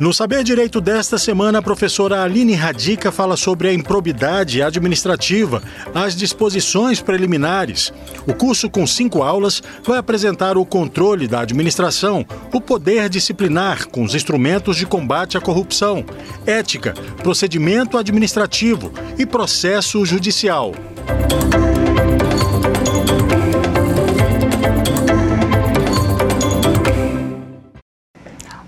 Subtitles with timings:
[0.00, 5.62] No Saber Direito desta semana, a professora Aline Radica fala sobre a improbidade administrativa,
[5.94, 7.92] as disposições preliminares.
[8.26, 14.02] O curso, com cinco aulas, vai apresentar o controle da administração, o poder disciplinar com
[14.02, 16.02] os instrumentos de combate à corrupção,
[16.46, 20.72] ética, procedimento administrativo e processo judicial.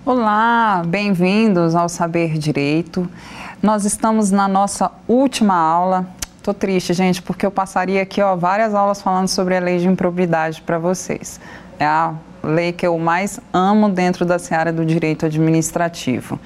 [0.05, 3.09] Olá, bem-vindos ao Saber Direito.
[3.63, 6.09] Nós estamos na nossa última aula.
[6.43, 9.87] Tô triste, gente, porque eu passaria aqui ó, várias aulas falando sobre a lei de
[9.87, 11.39] improbidade para vocês.
[11.79, 16.37] É a lei que eu mais amo dentro da seara do direito administrativo.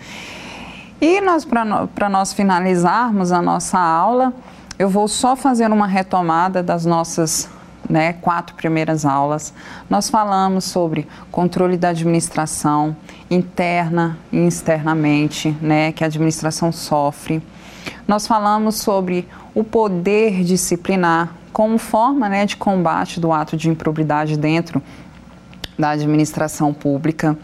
[1.00, 4.34] E nós, para nós finalizarmos a nossa aula,
[4.78, 7.48] eu vou só fazer uma retomada das nossas
[7.88, 9.52] né, quatro primeiras aulas,
[9.88, 12.96] nós falamos sobre controle da administração
[13.30, 17.42] interna e externamente, né, que a administração sofre.
[18.06, 24.36] Nós falamos sobre o poder disciplinar como forma né, de combate do ato de improbidade
[24.36, 24.82] dentro
[25.78, 27.36] da administração pública.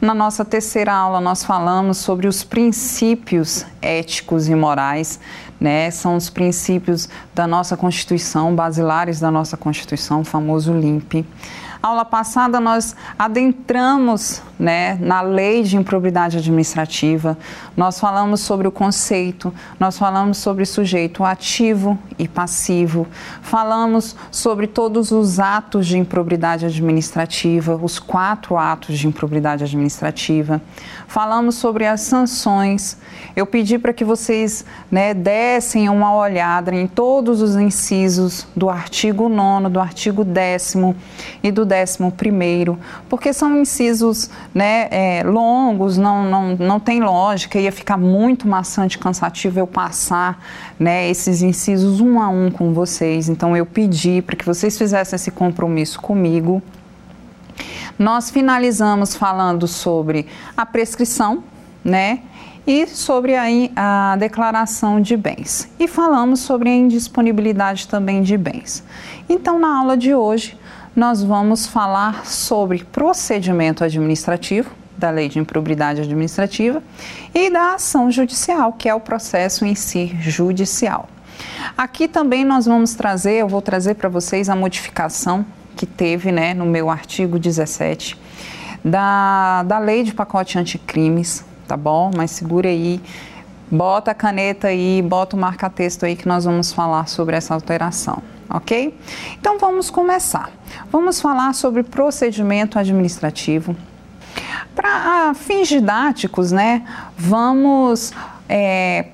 [0.00, 5.18] Na nossa terceira aula, nós falamos sobre os princípios éticos e morais
[5.60, 5.90] né?
[5.90, 11.24] São os princípios da nossa Constituição, basilares da nossa Constituição, o famoso LIMP.
[11.80, 17.38] Aula passada nós adentramos né, na lei de improbidade administrativa,
[17.76, 23.06] nós falamos sobre o conceito, nós falamos sobre sujeito ativo e passivo,
[23.40, 30.60] falamos sobre todos os atos de improbidade administrativa, os quatro atos de improbidade administrativa,
[31.06, 32.98] falamos sobre as sanções.
[33.36, 39.28] Eu pedi para que vocês né, dessem uma olhada em todos os incisos do artigo
[39.28, 40.74] 9, do artigo 10
[41.42, 47.58] e do décimo primeiro, porque são incisos né, é, longos, não, não, não tem lógica,
[47.58, 50.42] ia ficar muito maçante, cansativo eu passar
[50.80, 53.28] né, esses incisos um a um com vocês.
[53.28, 56.62] Então eu pedi para que vocês fizessem esse compromisso comigo.
[57.98, 61.42] Nós finalizamos falando sobre a prescrição,
[61.84, 62.20] né?
[62.64, 65.68] E sobre a, a declaração de bens.
[65.80, 68.84] E falamos sobre a indisponibilidade também de bens.
[69.26, 70.56] Então, na aula de hoje,
[70.98, 76.82] nós vamos falar sobre procedimento administrativo, da lei de improbidade administrativa,
[77.32, 81.08] e da ação judicial, que é o processo em si judicial.
[81.76, 86.52] Aqui também nós vamos trazer, eu vou trazer para vocês a modificação que teve né,
[86.52, 88.18] no meu artigo 17
[88.84, 92.10] da, da lei de pacote anticrimes, tá bom?
[92.16, 93.00] Mas segura aí,
[93.70, 98.20] bota a caneta aí, bota o marca-texto aí que nós vamos falar sobre essa alteração
[98.48, 98.94] ok?
[99.38, 100.50] Então vamos começar.
[100.90, 103.76] Vamos falar sobre procedimento administrativo.
[104.74, 106.84] Para fins didáticos, né,
[107.16, 108.12] vamos
[108.48, 109.06] é,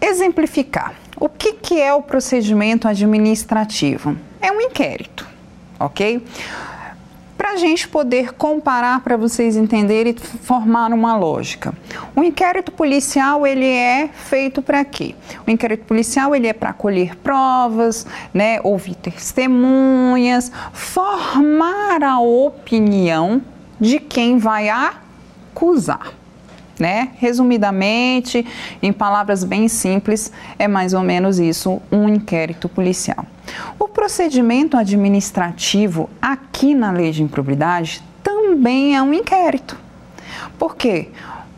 [0.00, 0.94] exemplificar.
[1.18, 4.16] O que, que é o procedimento administrativo?
[4.40, 5.26] É um inquérito,
[5.78, 6.24] ok?
[7.56, 11.74] Gente poder comparar, para vocês entenderem e formar uma lógica.
[12.14, 15.14] O inquérito policial ele é feito para quê?
[15.46, 23.42] O inquérito policial ele é para colher provas, né, ouvir testemunhas, formar a opinião
[23.80, 26.12] de quem vai acusar.
[26.78, 27.10] Né?
[27.18, 28.44] Resumidamente,
[28.82, 33.24] em palavras bem simples, é mais ou menos isso um inquérito policial.
[33.78, 39.76] O procedimento administrativo aqui na lei de improbidade também é um inquérito.
[40.58, 41.08] Por quê?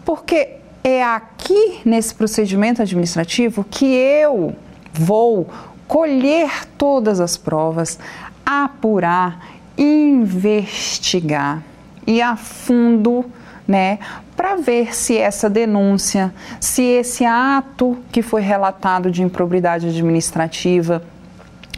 [0.04, 4.54] Porque é aqui nesse procedimento administrativo que eu
[4.92, 5.48] vou
[5.86, 7.98] colher todas as provas,
[8.44, 9.38] apurar,
[9.76, 11.62] investigar
[12.06, 13.24] e a fundo
[13.66, 13.98] né,
[14.36, 21.02] para ver se essa denúncia, se esse ato que foi relatado de improbidade administrativa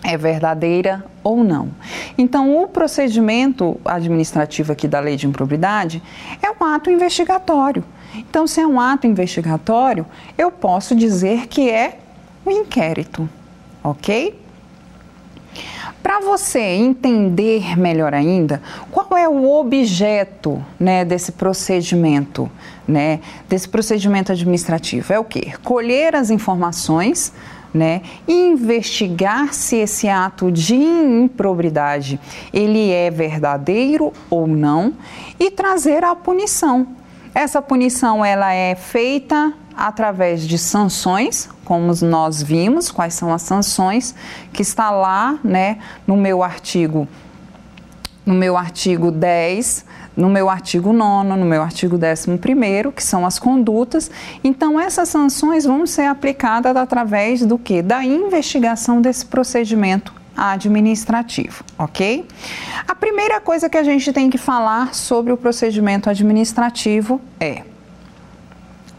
[0.02, 1.70] é verdadeira ou não.
[2.16, 6.02] Então, o procedimento administrativo aqui da lei de improbidade
[6.42, 7.84] é um ato investigatório.
[8.14, 10.06] Então, se é um ato investigatório,
[10.36, 11.98] eu posso dizer que é
[12.46, 13.28] um inquérito,
[13.82, 14.38] ok?
[16.02, 22.50] Para você entender melhor ainda, qual é o objeto né, desse procedimento,
[22.86, 25.12] né, desse procedimento administrativo?
[25.12, 25.52] É o quê?
[25.62, 27.32] Colher as informações,
[27.72, 32.18] né, investigar se esse ato de improbidade
[32.52, 34.94] ele é verdadeiro ou não
[35.38, 36.86] e trazer a punição.
[37.34, 44.14] Essa punição ela é feita através de sanções, como nós vimos, quais são as sanções,
[44.52, 47.06] que está lá, né, no meu artigo,
[48.26, 49.84] no meu artigo 10
[50.18, 54.10] no meu artigo 9, no meu artigo 11, que são as condutas.
[54.42, 57.80] Então, essas sanções vão ser aplicadas através do que?
[57.80, 62.26] Da investigação desse procedimento administrativo, ok?
[62.86, 67.62] A primeira coisa que a gente tem que falar sobre o procedimento administrativo é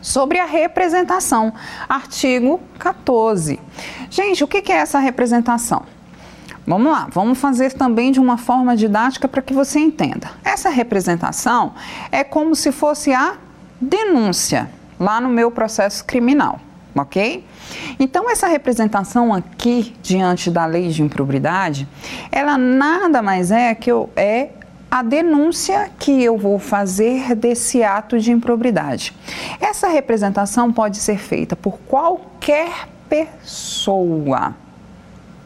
[0.02, 1.54] sobre a representação,
[1.90, 3.60] artigo 14.
[4.10, 5.84] Gente, o que é essa representação?
[6.70, 10.30] Vamos lá, vamos fazer também de uma forma didática para que você entenda.
[10.46, 11.74] Essa representação
[12.12, 13.38] é como se fosse a
[13.82, 14.70] denúncia
[15.00, 16.60] lá no meu processo criminal,
[16.94, 17.44] ok?
[18.00, 21.88] Então, essa representação aqui, diante da lei de improbidade,
[22.32, 24.50] ela nada mais é que eu, é
[24.92, 29.12] a denúncia que eu vou fazer desse ato de improbidade.
[29.60, 34.54] Essa representação pode ser feita por qualquer pessoa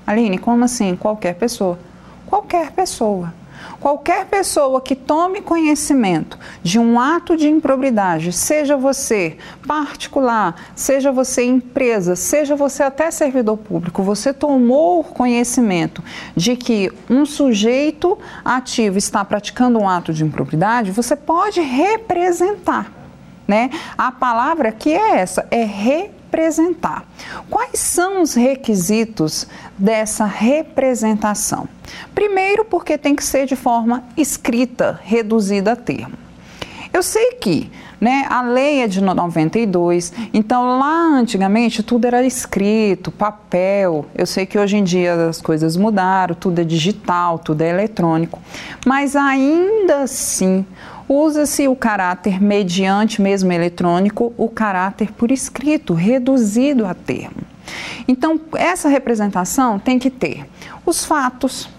[0.06, 0.96] Aline, como assim?
[0.96, 1.80] Qualquer pessoa.
[2.26, 3.34] Qualquer pessoa.
[3.80, 11.44] Qualquer pessoa que tome conhecimento de um ato de improbidade, seja você particular, seja você
[11.44, 16.04] empresa, seja você até servidor público, você tomou conhecimento
[16.36, 22.92] de que um sujeito ativo está praticando um ato de improbidade, você pode representar.
[23.48, 23.70] Né?
[23.98, 27.06] A palavra que é essa, é representar representar.
[27.50, 29.48] Quais são os requisitos
[29.78, 31.68] dessa representação?
[32.16, 36.18] Primeiro, porque tem que ser de forma escrita, reduzida a termo.
[36.92, 43.12] Eu sei que né, a lei é de 92, então lá antigamente tudo era escrito,
[43.12, 44.06] papel.
[44.14, 48.40] Eu sei que hoje em dia as coisas mudaram, tudo é digital, tudo é eletrônico,
[48.86, 50.66] mas ainda assim
[51.08, 57.44] usa-se o caráter mediante mesmo eletrônico, o caráter por escrito, reduzido a termo.
[58.08, 60.46] Então, essa representação tem que ter
[60.86, 61.70] os fatos,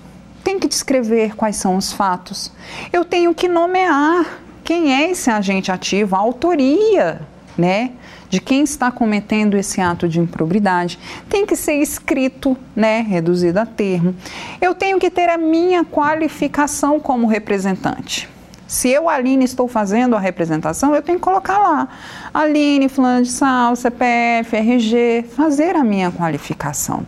[0.42, 2.52] tem que descrever quais são os fatos.
[2.92, 7.20] Eu tenho que nomear quem é esse agente ativo, a autoria,
[7.56, 7.92] né?
[8.28, 10.98] De quem está cometendo esse ato de improbidade.
[11.28, 13.00] Tem que ser escrito, né?
[13.00, 14.14] Reduzido a termo.
[14.60, 18.28] Eu tenho que ter a minha qualificação como representante.
[18.66, 21.88] Se eu, Aline, estou fazendo a representação, eu tenho que colocar lá.
[22.32, 27.06] Aline, fulano de sal, CPF, RG, fazer a minha qualificação.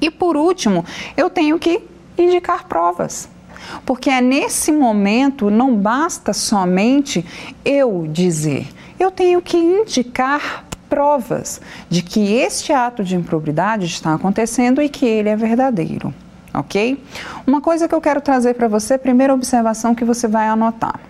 [0.00, 0.84] E por último,
[1.16, 1.82] eu tenho que
[2.16, 3.28] indicar provas.
[3.84, 7.24] Porque é nesse momento, não basta somente
[7.64, 8.68] eu dizer,
[9.00, 15.04] eu tenho que indicar provas de que este ato de improbidade está acontecendo e que
[15.04, 16.14] ele é verdadeiro
[16.60, 17.02] ok?
[17.46, 21.00] Uma coisa que eu quero trazer para você, primeira observação que você vai anotar.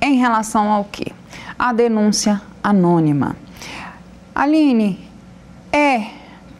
[0.00, 1.12] Em relação ao que?
[1.58, 3.36] A denúncia anônima.
[4.34, 4.98] Aline,
[5.72, 6.06] é,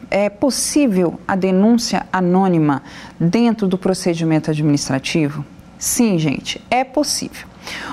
[0.09, 2.83] é possível a denúncia anônima
[3.19, 5.45] dentro do procedimento administrativo?
[5.79, 7.47] Sim, gente, é possível.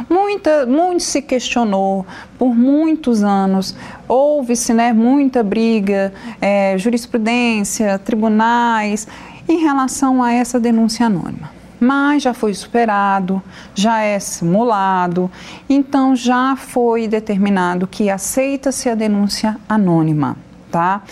[0.09, 2.07] Muita, muito se questionou
[2.39, 3.75] por muitos anos,
[4.07, 9.07] houve-se né, muita briga, é, jurisprudência, tribunais,
[9.49, 11.51] em relação a essa denúncia anônima.
[11.81, 13.43] Mas já foi superado,
[13.75, 15.31] já é simulado,
[15.69, 20.37] então já foi determinado que aceita-se a denúncia anônima,
[20.71, 21.03] tá?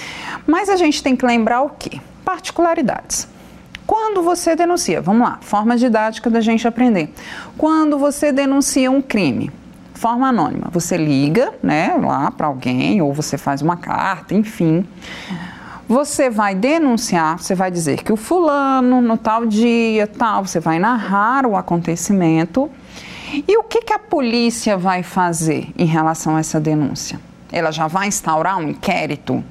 [0.46, 2.00] Mas a gente tem que lembrar o quê?
[2.24, 3.28] Particularidades.
[3.86, 7.14] Quando você denuncia, vamos lá, forma didática da gente aprender.
[7.56, 9.52] Quando você denuncia um crime,
[9.94, 14.84] forma anônima, você liga, né, lá para alguém ou você faz uma carta, enfim
[15.88, 20.78] você vai denunciar, você vai dizer que o fulano, no tal dia, tal, você vai
[20.78, 22.70] narrar o acontecimento.
[23.46, 27.20] E o que, que a polícia vai fazer em relação a essa denúncia?
[27.52, 29.44] Ela já vai instaurar um inquérito?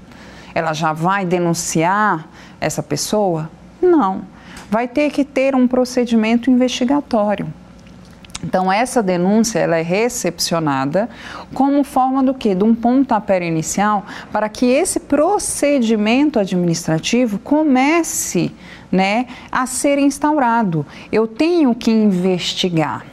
[0.53, 2.27] Ela já vai denunciar
[2.59, 3.49] essa pessoa?
[3.81, 4.23] Não.
[4.69, 7.47] Vai ter que ter um procedimento investigatório.
[8.43, 11.09] Então essa denúncia ela é recepcionada
[11.53, 12.53] como forma do que?
[12.53, 18.51] De um pontapé inicial para que esse procedimento administrativo comece
[18.91, 20.85] né, a ser instaurado.
[21.11, 23.05] Eu tenho que investigar.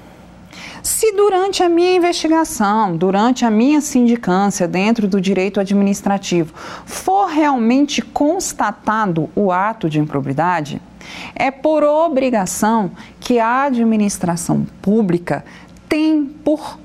[0.83, 6.53] Se durante a minha investigação, durante a minha sindicância dentro do direito administrativo,
[6.85, 10.83] for realmente constatado o ato de improbidade,
[11.35, 12.91] é por obrigação
[13.21, 15.45] que a administração pública
[15.89, 16.79] tem por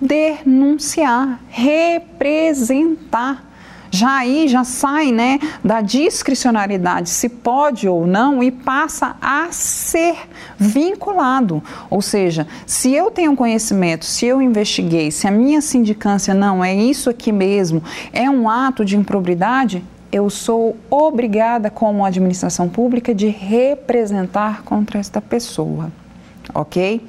[0.00, 3.44] denunciar, representar.
[3.90, 10.14] Já aí já sai né, da discricionariedade se pode ou não e passa a ser
[10.58, 11.62] vinculado.
[11.88, 16.74] Ou seja, se eu tenho conhecimento, se eu investiguei, se a minha sindicância não é
[16.74, 23.28] isso aqui mesmo, é um ato de improbidade, eu sou obrigada, como administração pública, de
[23.28, 25.90] representar contra esta pessoa.
[26.54, 27.06] ok?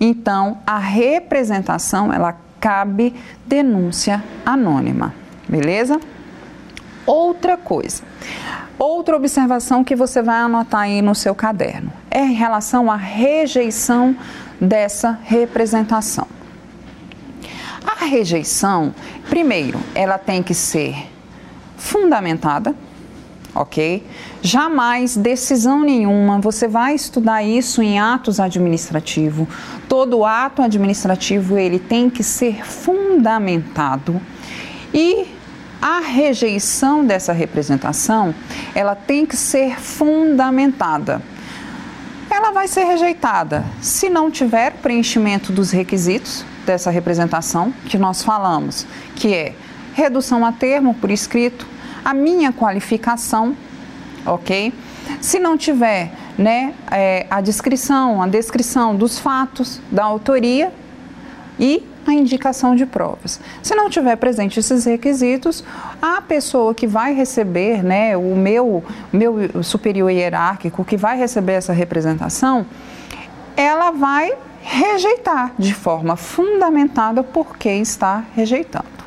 [0.00, 3.14] Então, a representação, ela cabe
[3.46, 5.14] denúncia anônima,
[5.48, 6.00] beleza?
[7.06, 8.02] Outra coisa,
[8.78, 14.14] outra observação que você vai anotar aí no seu caderno é em relação à rejeição
[14.60, 16.26] dessa representação.
[17.84, 18.94] A rejeição,
[19.28, 21.09] primeiro, ela tem que ser
[21.80, 22.76] fundamentada,
[23.54, 24.06] ok?
[24.42, 29.48] Jamais decisão nenhuma, você vai estudar isso em atos administrativos.
[29.88, 34.20] Todo ato administrativo ele tem que ser fundamentado
[34.92, 35.26] e
[35.80, 38.34] a rejeição dessa representação,
[38.74, 41.22] ela tem que ser fundamentada.
[42.30, 48.86] Ela vai ser rejeitada se não tiver preenchimento dos requisitos dessa representação que nós falamos,
[49.16, 49.54] que é
[49.94, 51.66] redução a termo por escrito,
[52.04, 53.56] a minha qualificação,
[54.24, 54.72] ok?
[55.20, 60.72] Se não tiver né, é, a descrição, a descrição dos fatos, da autoria
[61.58, 63.40] e a indicação de provas.
[63.62, 65.62] Se não tiver presente esses requisitos,
[66.00, 68.82] a pessoa que vai receber, né, o meu,
[69.12, 72.66] meu superior hierárquico que vai receber essa representação,
[73.56, 74.32] ela vai
[74.62, 78.99] rejeitar de forma fundamentada porque está rejeitando.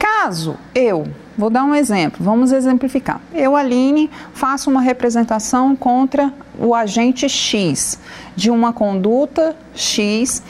[0.00, 3.20] Caso eu, vou dar um exemplo, vamos exemplificar.
[3.34, 8.00] Eu, Aline, faço uma representação contra o agente X
[8.34, 10.42] de uma conduta X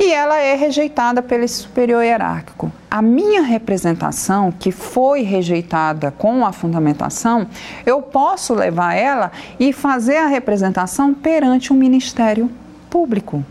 [0.00, 2.72] e ela é rejeitada pelo superior hierárquico.
[2.90, 7.46] A minha representação, que foi rejeitada com a fundamentação,
[7.84, 9.30] eu posso levar ela
[9.60, 12.50] e fazer a representação perante o Ministério
[12.88, 13.44] Público.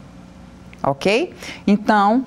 [0.84, 1.34] Ok?
[1.66, 2.26] Então,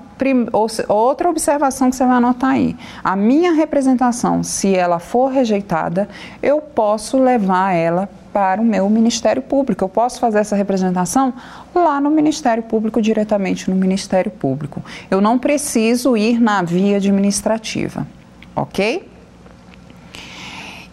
[0.87, 2.75] outra observação que você vai anotar aí.
[3.03, 6.07] A minha representação, se ela for rejeitada,
[6.43, 9.83] eu posso levar ela para o meu Ministério Público.
[9.83, 11.33] Eu posso fazer essa representação
[11.73, 14.83] lá no Ministério Público, diretamente no Ministério Público.
[15.09, 18.07] Eu não preciso ir na via administrativa,
[18.55, 19.09] ok?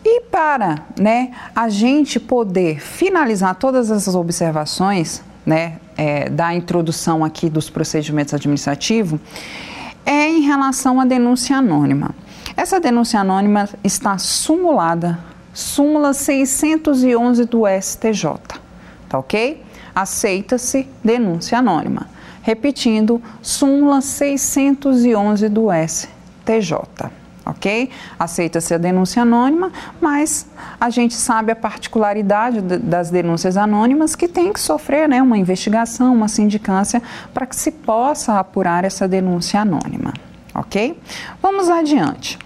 [0.05, 7.49] E para né, a gente poder finalizar todas essas observações né, é, da introdução aqui
[7.49, 9.19] dos procedimentos administrativos,
[10.05, 12.15] é em relação à denúncia anônima.
[12.55, 15.19] Essa denúncia anônima está sumulada
[15.55, 18.25] súmula 611 do STJ,
[19.09, 19.65] tá ok?
[19.95, 22.09] Aceita-se denúncia anônima.
[22.43, 26.75] Repetindo, súmula 611 do STJ,
[27.49, 27.91] ok?
[28.19, 30.47] Aceita-se a denúncia anônima, mas
[30.79, 36.15] a gente sabe a particularidade das denúncias anônimas que tem que sofrer né, uma investigação,
[36.15, 37.03] uma sindicância,
[37.33, 40.13] para que se possa apurar essa denúncia anônima,
[40.55, 41.01] ok?
[41.43, 42.39] Vamos adiante.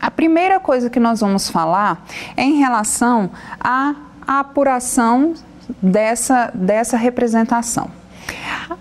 [0.00, 2.04] A primeira coisa que nós vamos falar
[2.36, 3.30] é em relação
[3.60, 3.94] à
[4.26, 5.34] apuração
[5.80, 7.90] dessa, dessa representação.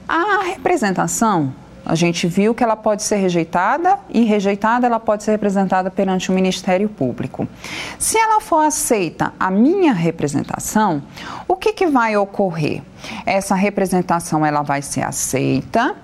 [0.08, 1.54] A representação,
[1.86, 6.32] a gente viu que ela pode ser rejeitada e rejeitada ela pode ser representada perante
[6.32, 7.48] o Ministério Público.
[8.00, 11.04] Se ela for aceita a minha representação,
[11.48, 12.82] o que, que vai ocorrer?
[13.26, 15.96] Essa representação ela vai ser aceita,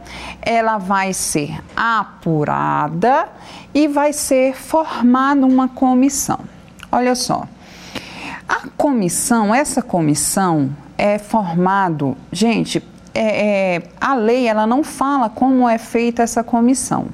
[0.42, 3.28] ela vai ser apurada
[3.74, 6.40] e vai ser formada uma comissão.
[6.92, 7.48] Olha só,
[8.48, 15.68] a comissão, essa comissão é formado, gente, é, é, a lei ela não fala como
[15.68, 17.08] é feita essa comissão.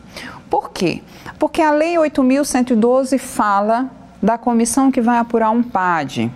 [0.49, 1.01] Por quê?
[1.39, 3.89] Porque a lei 8.112 fala
[4.21, 6.31] da comissão que vai apurar um PAD,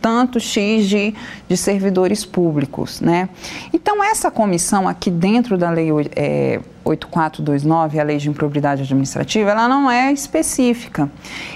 [0.00, 1.14] tanto X de,
[1.48, 3.28] de servidores públicos, né?
[3.72, 9.68] Então, essa comissão aqui dentro da lei é, 8429, a lei de improbidade administrativa, ela
[9.68, 11.10] não é específica.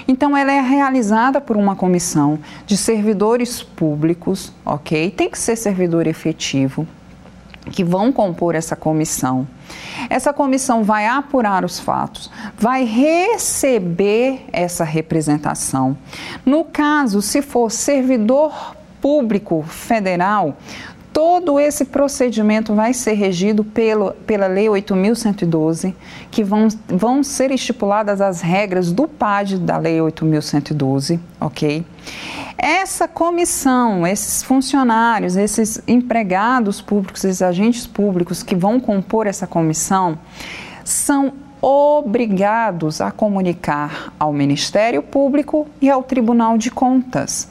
[0.07, 5.11] Então, ela é realizada por uma comissão de servidores públicos, ok?
[5.11, 6.87] Tem que ser servidor efetivo,
[7.69, 9.47] que vão compor essa comissão.
[10.09, 15.95] Essa comissão vai apurar os fatos, vai receber essa representação.
[16.45, 20.57] No caso, se for servidor público federal,
[21.13, 25.93] todo esse procedimento vai ser regido pelo, pela Lei 8.112,
[26.29, 31.85] que vão, vão ser estipuladas as regras do PAD da Lei 8.112, ok?
[32.57, 40.17] Essa comissão, esses funcionários, esses empregados públicos, esses agentes públicos que vão compor essa comissão,
[40.83, 47.49] são obrigados a comunicar ao Ministério Público e ao Tribunal de Contas.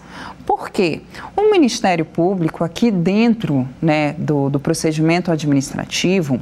[0.51, 1.03] Por quê?
[1.37, 6.41] O Ministério Público, aqui dentro né, do, do procedimento administrativo,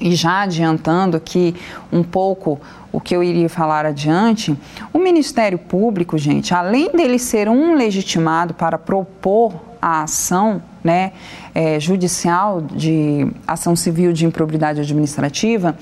[0.00, 1.54] e já adiantando aqui
[1.92, 2.58] um pouco
[2.90, 4.56] o que eu iria falar adiante,
[4.94, 11.12] o Ministério Público, gente, além dele ser um legitimado para propor a ação né,
[11.54, 15.76] é, judicial de ação civil de improbidade administrativa,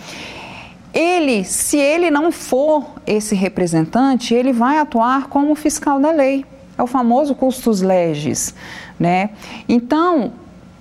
[0.92, 6.44] ele, se ele não for esse representante, ele vai atuar como fiscal da lei.
[6.78, 8.54] É o famoso custos legis,
[8.98, 9.30] né?
[9.68, 10.32] Então,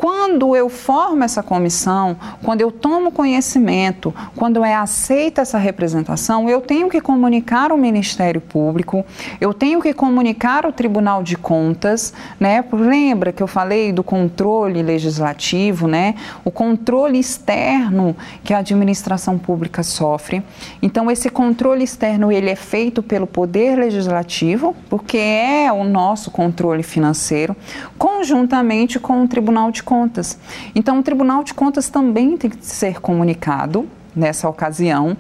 [0.06, 6.62] quando eu formo essa comissão, quando eu tomo conhecimento, quando é aceita essa representação, eu
[6.62, 9.04] tenho que comunicar ao Ministério Público,
[9.42, 12.64] eu tenho que comunicar ao Tribunal de Contas, né?
[12.72, 16.14] Lembra que eu falei do controle legislativo, né?
[16.44, 20.44] O controle externo que a administração pública sofre.
[20.84, 26.84] Então esse controle externo ele é feito pelo Poder Legislativo, porque é o nosso controle
[26.84, 27.56] financeiro,
[27.98, 29.95] conjuntamente com o Tribunal de Contas.
[30.74, 35.16] Então, o Tribunal de Contas também tem que ser comunicado nessa ocasião.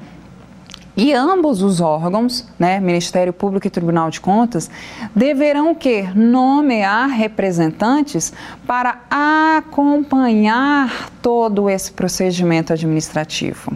[0.97, 4.71] E ambos os órgãos, né, Ministério Público e Tribunal de Contas,
[5.13, 8.31] deverão que nomear representantes
[8.65, 13.73] para acompanhar todo esse procedimento administrativo.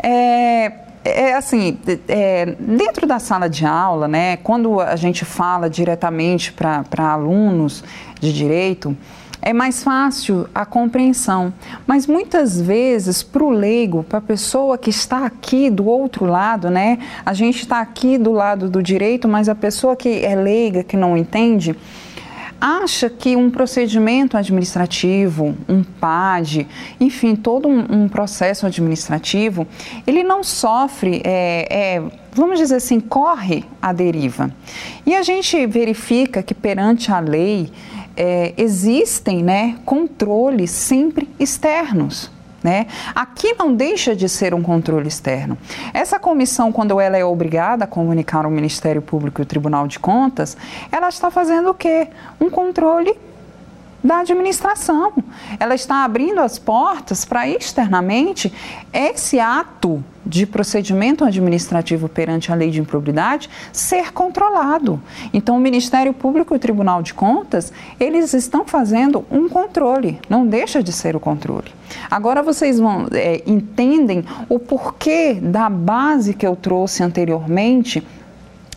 [0.00, 0.72] É,
[1.04, 7.12] é assim, é, dentro da sala de aula, né, quando a gente fala diretamente para
[7.12, 7.82] alunos
[8.20, 8.96] de direito,
[9.40, 11.52] é mais fácil a compreensão.
[11.86, 16.70] Mas muitas vezes, para o leigo, para a pessoa que está aqui do outro lado,
[16.70, 16.98] né?
[17.24, 20.96] A gente está aqui do lado do direito, mas a pessoa que é leiga, que
[20.96, 21.76] não entende,
[22.60, 26.66] acha que um procedimento administrativo, um PAD,
[26.98, 29.66] enfim, todo um, um processo administrativo,
[30.06, 32.02] ele não sofre, é, é,
[32.32, 34.50] vamos dizer assim, corre a deriva.
[35.06, 37.70] E a gente verifica que perante a lei,
[38.18, 42.30] é, existem né, controles sempre externos.
[42.60, 42.88] Né?
[43.14, 45.56] Aqui não deixa de ser um controle externo.
[45.94, 50.00] Essa comissão, quando ela é obrigada a comunicar ao Ministério Público e ao Tribunal de
[50.00, 50.56] Contas,
[50.90, 52.08] ela está fazendo o quê?
[52.40, 53.16] Um controle
[54.02, 55.12] da administração.
[55.58, 58.52] Ela está abrindo as portas para externamente
[58.92, 65.00] esse ato de procedimento administrativo perante a lei de improbidade ser controlado.
[65.32, 70.46] Então, o Ministério Público e o Tribunal de Contas, eles estão fazendo um controle, não
[70.46, 71.72] deixa de ser o controle.
[72.10, 78.06] Agora vocês vão é, entendem o porquê da base que eu trouxe anteriormente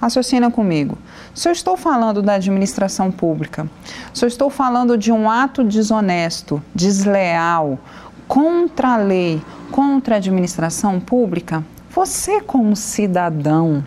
[0.00, 0.96] Raciocina comigo.
[1.34, 3.68] Se eu estou falando da administração pública,
[4.14, 7.76] se eu estou falando de um ato desonesto, desleal,
[8.28, 11.64] contra a lei, contra a administração pública,
[11.96, 13.82] você, como cidadão,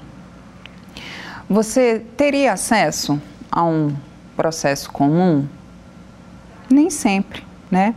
[1.48, 3.96] você teria acesso a um
[4.36, 5.48] processo comum?
[6.68, 7.94] Nem sempre, né?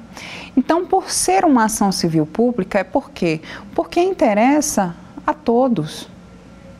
[0.55, 3.40] Então, por ser uma ação civil pública, é por quê?
[3.75, 4.94] Porque interessa
[5.27, 6.07] a todos.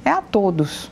[0.05, 0.91] É a todos.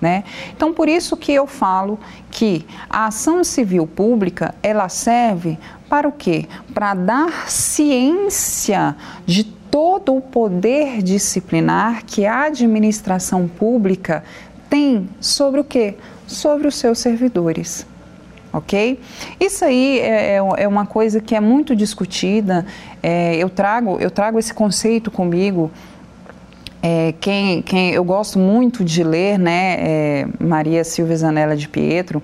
[0.00, 0.22] Né?
[0.56, 1.98] Então, por isso que eu falo
[2.30, 6.48] que a ação civil pública, ela serve para o quê?
[6.72, 14.24] Para dar ciência de todo o poder disciplinar que a administração pública
[14.68, 15.94] tem sobre o quê?
[16.26, 17.86] Sobre os seus servidores.
[18.52, 18.98] ok?
[19.38, 22.66] Isso aí é, é, é uma coisa que é muito discutida.
[23.02, 25.70] É, eu trago eu trago esse conceito comigo.
[26.82, 32.22] É, quem, quem eu gosto muito de ler, né, é Maria Silvia Zanella de Pietro.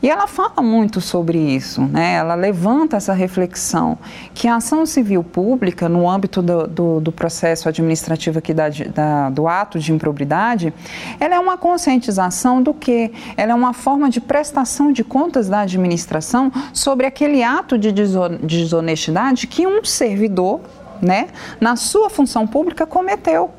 [0.00, 2.14] E ela fala muito sobre isso, né?
[2.14, 3.98] ela levanta essa reflexão
[4.32, 9.28] que a ação civil pública, no âmbito do, do, do processo administrativo aqui da, da,
[9.30, 10.72] do ato de improbidade,
[11.18, 13.10] ela é uma conscientização do que?
[13.36, 19.48] Ela é uma forma de prestação de contas da administração sobre aquele ato de desonestidade
[19.48, 20.60] que um servidor,
[21.02, 21.26] né,
[21.60, 23.50] na sua função pública cometeu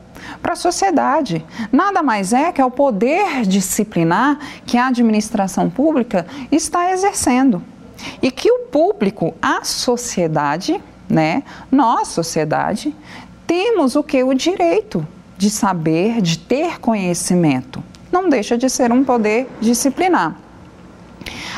[0.42, 1.46] para a sociedade.
[1.72, 7.62] Nada mais é que é o poder disciplinar que a administração pública está exercendo.
[8.22, 12.96] E que o público, a sociedade, né, nós, sociedade,
[13.46, 14.24] temos o que?
[14.24, 15.06] O direito
[15.38, 17.84] de saber, de ter conhecimento.
[18.12, 20.36] Não deixa de ser um poder disciplinar.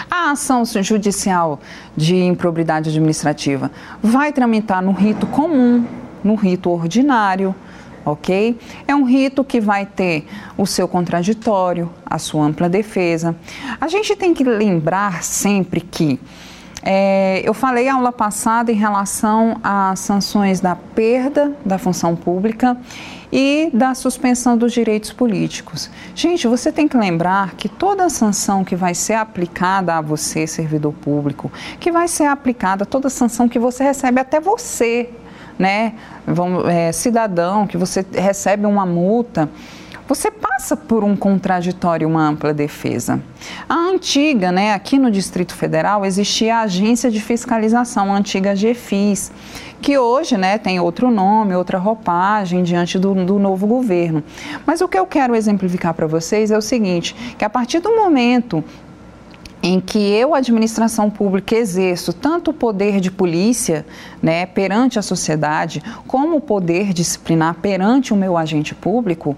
[0.09, 1.59] A ação judicial
[1.95, 5.85] de improbidade administrativa vai tramitar no rito comum,
[6.23, 7.55] no rito ordinário,
[8.05, 8.57] ok?
[8.87, 10.25] É um rito que vai ter
[10.57, 13.35] o seu contraditório, a sua ampla defesa.
[13.79, 16.19] A gente tem que lembrar sempre que
[16.83, 22.75] é, eu falei aula passada em relação às sanções da perda da função pública
[23.31, 25.89] e da suspensão dos direitos políticos.
[26.15, 30.93] Gente, você tem que lembrar que toda sanção que vai ser aplicada a você, servidor
[30.93, 35.09] público, que vai ser aplicada, toda sanção que você recebe, até você,
[35.61, 35.93] né,
[36.25, 39.47] vamos, é, cidadão, que você recebe uma multa,
[40.07, 43.21] você passa por um contraditório, uma ampla defesa.
[43.69, 49.31] A antiga, né, aqui no Distrito Federal, existia a Agência de Fiscalização, a antiga GFIS,
[49.79, 54.23] que hoje né, tem outro nome, outra roupagem diante do, do novo governo.
[54.65, 57.95] Mas o que eu quero exemplificar para vocês é o seguinte, que a partir do
[57.95, 58.63] momento
[59.63, 63.85] em que eu, administração pública, exerço tanto o poder de polícia
[64.21, 69.37] né, perante a sociedade, como o poder disciplinar perante o meu agente público,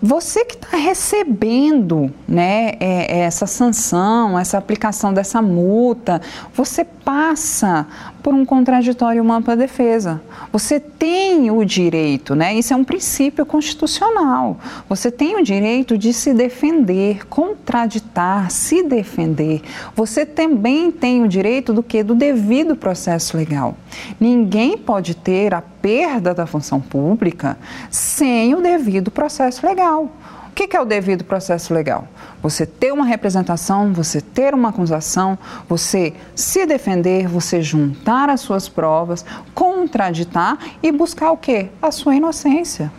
[0.00, 6.20] você que está recebendo né, é, essa sanção, essa aplicação dessa multa,
[6.54, 7.86] você passa
[8.26, 10.20] por um contraditório uma ampla defesa.
[10.50, 12.52] Você tem o direito, né?
[12.54, 14.58] Isso é um princípio constitucional.
[14.88, 19.62] Você tem o direito de se defender, contraditar, se defender.
[19.94, 23.76] Você também tem o direito do que do devido processo legal.
[24.18, 27.56] Ninguém pode ter a perda da função pública
[27.88, 30.10] sem o devido processo legal
[30.56, 32.08] que, que é o devido processo legal?
[32.42, 35.38] Você ter uma representação, você ter uma acusação,
[35.68, 39.22] você se defender, você juntar as suas provas,
[39.54, 41.68] contraditar e buscar o quê?
[41.82, 42.90] A sua inocência.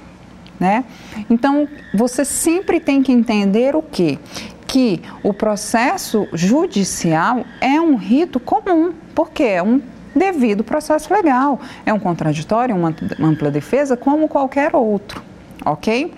[0.59, 0.85] Né?
[1.27, 4.19] Então, você sempre tem que entender o quê?
[4.67, 9.81] Que o processo judicial é um rito comum, porque é um
[10.15, 15.23] devido processo legal, é um contraditório, uma ampla defesa, como qualquer outro,
[15.65, 16.13] ok?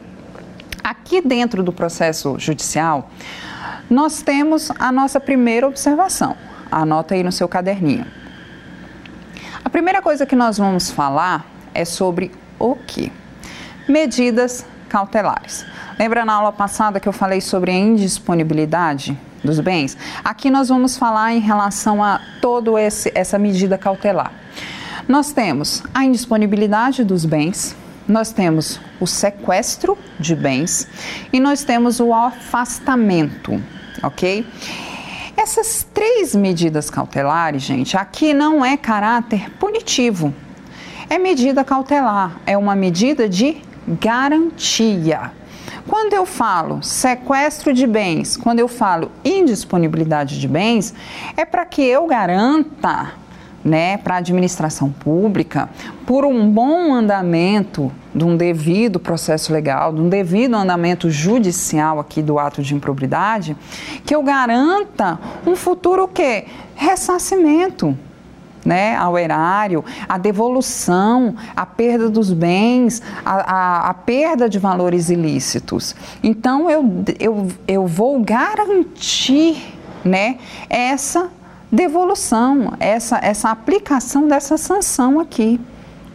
[0.89, 3.11] Aqui dentro do processo judicial,
[3.87, 6.35] nós temos a nossa primeira observação.
[6.71, 8.07] Anota aí no seu caderninho.
[9.63, 13.11] A primeira coisa que nós vamos falar é sobre o que?
[13.87, 15.63] Medidas cautelares.
[15.99, 19.95] Lembra na aula passada que eu falei sobre a indisponibilidade dos bens?
[20.23, 24.33] Aqui nós vamos falar em relação a toda essa medida cautelar.
[25.07, 27.75] Nós temos a indisponibilidade dos bens,
[28.09, 30.87] nós temos o sequestro de bens
[31.31, 33.63] e nós temos o afastamento,
[34.01, 34.45] ok?
[35.37, 40.33] Essas três medidas cautelares, gente, aqui não é caráter punitivo.
[41.09, 45.31] É medida cautelar, é uma medida de garantia.
[45.87, 50.93] Quando eu falo sequestro de bens, quando eu falo indisponibilidade de bens,
[51.37, 53.13] é para que eu garanta
[53.69, 55.69] né, para a administração pública,
[56.05, 62.21] por um bom andamento de um devido processo legal, de um devido andamento judicial aqui
[62.23, 63.55] do ato de improbidade,
[64.03, 66.45] que eu garanta um futuro o quê?
[66.75, 67.95] Ressarcimento.
[68.65, 75.09] Né, ao erário, a devolução, a perda dos bens, a, a, a perda de valores
[75.09, 75.95] ilícitos.
[76.21, 80.37] Então, eu, eu, eu vou garantir né,
[80.69, 81.31] essa
[81.71, 85.59] devolução, essa, essa aplicação dessa sanção aqui.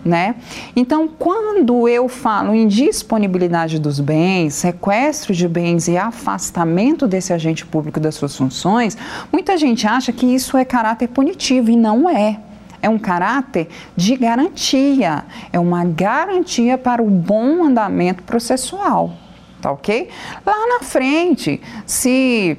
[0.05, 0.35] Né?
[0.77, 7.65] Então, quando eu falo em disponibilidade dos bens, sequestro de bens e afastamento desse agente
[7.65, 8.99] público das suas funções,
[9.33, 12.39] muita gente acha que isso é caráter punitivo e não é.
[12.83, 19.15] É um caráter de garantia, é uma garantia para o bom andamento processual,
[19.59, 20.11] tá ok?
[20.45, 22.59] Lá na frente, se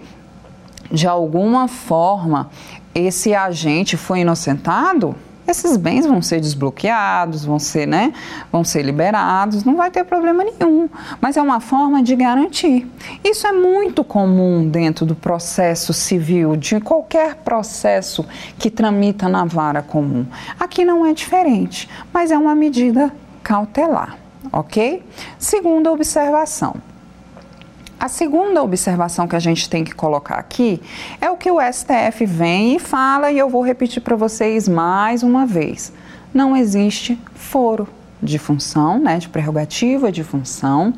[0.92, 2.50] de alguma forma
[2.96, 5.14] esse agente foi inocentado,
[5.46, 8.14] esses bens vão ser desbloqueados, vão ser, né,
[8.52, 10.90] vão ser liberados, não vai ter problema nenhum.
[11.22, 12.90] Mas é uma forma de garantir.
[13.24, 18.26] Isso é muito comum dentro do processo civil, de qualquer processo
[18.58, 20.26] que tramita na vara comum.
[20.60, 24.18] Aqui não é diferente, mas é uma medida cautelar,
[24.52, 25.04] ok?
[25.38, 26.76] Segunda observação.
[28.00, 30.82] A segunda observação que a gente tem que colocar aqui
[31.22, 35.24] é o que o STF vem e fala, e eu vou repetir para vocês mais
[35.24, 35.94] uma vez:
[36.34, 37.88] não existe foro
[38.22, 40.94] de função, né, de prerrogativa de função,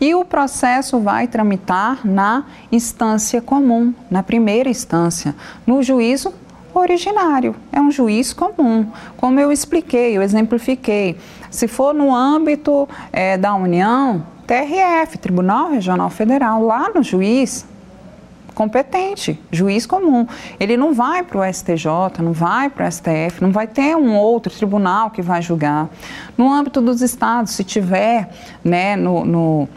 [0.00, 5.34] e o processo vai tramitar na instância comum, na primeira instância,
[5.66, 6.32] no juízo
[6.74, 8.90] originário, é um juiz comum.
[9.16, 11.16] Como eu expliquei, eu exemplifiquei.
[11.50, 17.66] Se for no âmbito é, da União, TRF, Tribunal Regional Federal, lá no juiz
[18.54, 20.26] competente, juiz comum.
[20.58, 21.86] Ele não vai para o STJ,
[22.22, 25.88] não vai para o STF, não vai ter um outro tribunal que vai julgar.
[26.38, 28.30] No âmbito dos estados, se tiver
[28.62, 29.68] né, no, no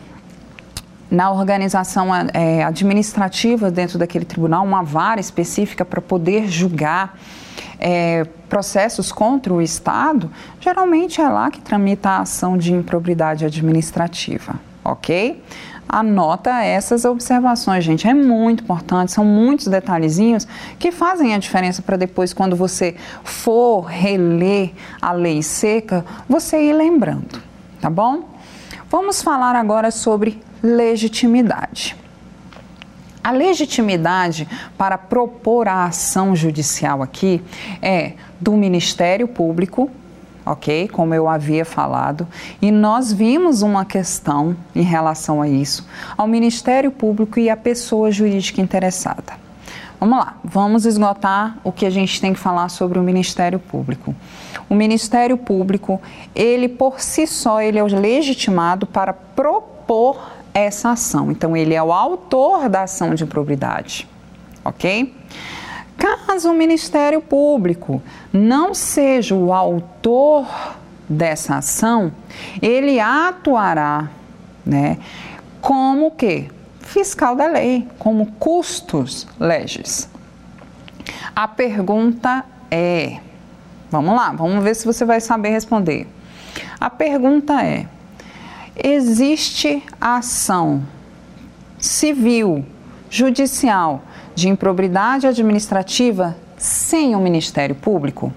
[1.09, 7.17] na organização é, administrativa dentro daquele tribunal, uma vara específica para poder julgar
[7.79, 14.55] é, processos contra o Estado, geralmente é lá que tramita a ação de improbidade administrativa,
[14.83, 15.41] ok?
[15.89, 18.05] Anota essas observações, gente.
[18.07, 20.45] É muito importante, são muitos detalhezinhos
[20.77, 26.73] que fazem a diferença para depois, quando você for reler a lei seca, você ir
[26.73, 27.41] lembrando,
[27.79, 28.23] tá bom?
[28.89, 31.95] Vamos falar agora sobre legitimidade.
[33.23, 37.41] A legitimidade para propor a ação judicial aqui
[37.81, 39.91] é do Ministério Público,
[40.45, 40.87] ok?
[40.87, 42.25] Como eu havia falado,
[42.61, 45.85] e nós vimos uma questão em relação a isso
[46.17, 49.33] ao Ministério Público e à pessoa jurídica interessada.
[49.99, 54.15] Vamos lá, vamos esgotar o que a gente tem que falar sobre o Ministério Público.
[54.69, 55.99] O Ministério Público,
[56.35, 61.31] ele por si só, ele é legitimado para propor essa ação.
[61.31, 64.07] Então, ele é o autor da ação de improbidade,
[64.63, 65.13] ok?
[65.97, 70.47] Caso o Ministério Público não seja o autor
[71.09, 72.11] dessa ação,
[72.61, 74.09] ele atuará,
[74.65, 74.97] né,
[75.61, 76.49] como que
[76.81, 80.09] fiscal da lei, como custos legis.
[81.35, 83.19] A pergunta é,
[83.89, 86.07] vamos lá, vamos ver se você vai saber responder.
[86.79, 87.87] A pergunta é:
[88.83, 90.83] existe ação
[91.79, 92.65] civil,
[93.09, 94.03] judicial,
[94.35, 98.31] de improbidade administrativa sem o Ministério Público?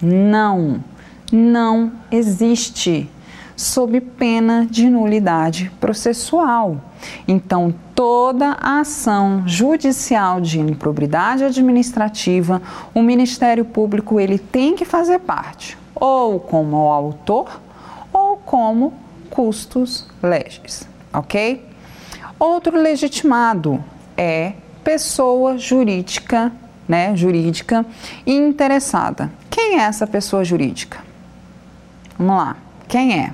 [0.00, 0.82] Não,
[1.30, 3.08] não existe,
[3.56, 6.80] sob pena de nulidade processual.
[7.26, 12.60] Então, toda a ação judicial de improbidade administrativa,
[12.94, 17.60] o Ministério Público ele tem que fazer parte, ou como autor
[18.52, 18.92] como
[19.30, 21.66] custos legis, ok?
[22.38, 23.82] Outro legitimado
[24.14, 24.52] é
[24.84, 26.52] pessoa jurídica,
[26.86, 27.86] né, jurídica
[28.26, 29.32] interessada.
[29.48, 30.98] Quem é essa pessoa jurídica?
[32.18, 32.58] Vamos lá.
[32.86, 33.32] Quem é?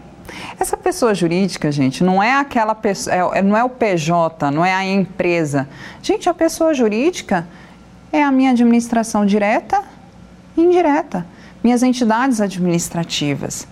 [0.57, 4.72] Essa pessoa jurídica, gente, não é aquela pessoa, é, não é o PJ, não é
[4.72, 5.68] a empresa.
[6.00, 7.44] Gente, a pessoa jurídica
[8.12, 9.83] é a minha administração direta
[10.57, 11.26] e indireta,
[11.61, 13.66] minhas entidades administrativas.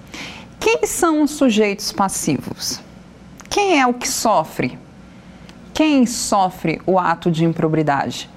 [0.58, 2.80] Quem são os sujeitos passivos?
[3.48, 4.78] Quem é o que sofre?
[5.72, 8.28] Quem sofre o ato de improbidade?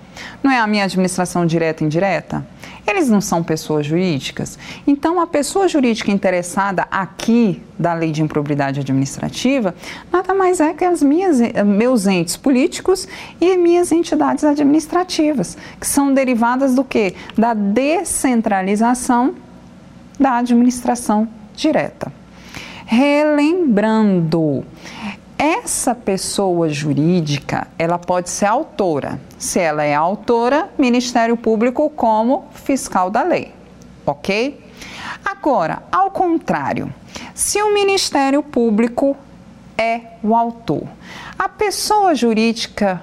[0.44, 2.46] Não é a minha administração direta e indireta?
[2.86, 4.58] Eles não são pessoas jurídicas?
[4.86, 9.76] Então, a pessoa jurídica interessada aqui da lei de improbidade administrativa
[10.12, 13.08] nada mais é que as minhas, meus entes políticos
[13.40, 17.16] e minhas entidades administrativas, que são derivadas do que?
[17.38, 19.36] Da descentralização
[20.20, 21.28] da administração
[21.60, 22.12] direta
[22.90, 24.66] relembrando.
[25.38, 29.22] Essa pessoa jurídica, ela pode ser autora.
[29.38, 33.54] Se ela é autora, Ministério Público como fiscal da lei,
[34.06, 34.60] ok?
[35.24, 36.92] Agora, ao contrário,
[37.36, 39.16] se o Ministério Público
[39.78, 40.84] é o autor,
[41.38, 43.02] a pessoa jurídica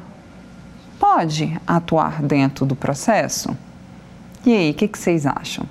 [0.99, 3.57] pode atuar dentro do processo?
[4.45, 5.65] E aí, o que, que vocês acham?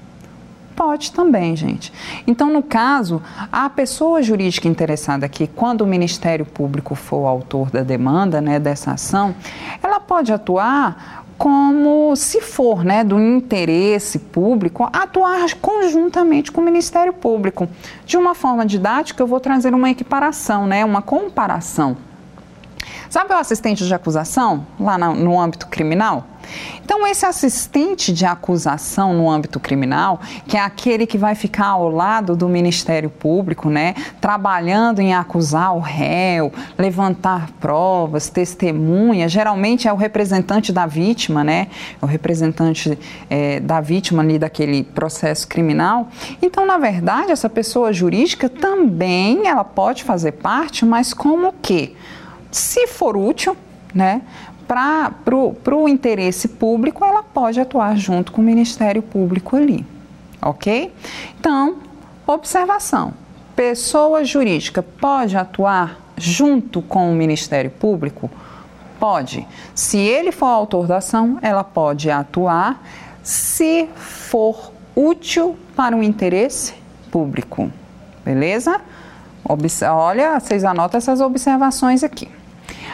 [0.75, 1.91] Pode também, gente.
[2.27, 7.71] Então, no caso, a pessoa jurídica interessada aqui, quando o Ministério Público for o autor
[7.71, 9.33] da demanda, né, dessa ação,
[9.81, 17.13] ela pode atuar como se for né, do interesse público, atuar conjuntamente com o Ministério
[17.13, 17.67] Público.
[18.05, 21.97] De uma forma didática, eu vou trazer uma equiparação, né, uma comparação.
[23.15, 26.27] Sabe o assistente de acusação lá no, âmbito criminal?
[26.83, 31.89] Então, esse assistente de acusação no âmbito criminal, que é aquele que vai ficar ao
[31.89, 39.93] lado do Ministério Público, né, trabalhando em acusar o réu, levantar provas, testemunha, geralmente é
[39.93, 41.69] o representante da vítima, né,
[42.01, 42.99] o representante
[43.29, 46.09] é, da vítima ali daquele processo criminal.
[46.41, 51.95] Então, na verdade, essa pessoa jurídica também ela pode fazer parte, mas como que?
[52.55, 53.57] Se for útil,
[53.93, 54.21] né,
[54.65, 59.85] para o interesse público, ela pode atuar junto com o Ministério Público ali,
[60.41, 60.89] ok?
[61.37, 61.75] Então,
[62.25, 63.13] observação:
[63.57, 68.31] pessoa jurídica pode atuar junto com o Ministério Público?
[68.97, 69.45] Pode.
[69.75, 72.81] Se ele for autor da ação, ela pode atuar
[73.21, 76.73] se for útil para o interesse
[77.11, 77.69] público.
[78.23, 78.79] Beleza?
[79.43, 82.29] Olha, vocês anotam essas observações aqui.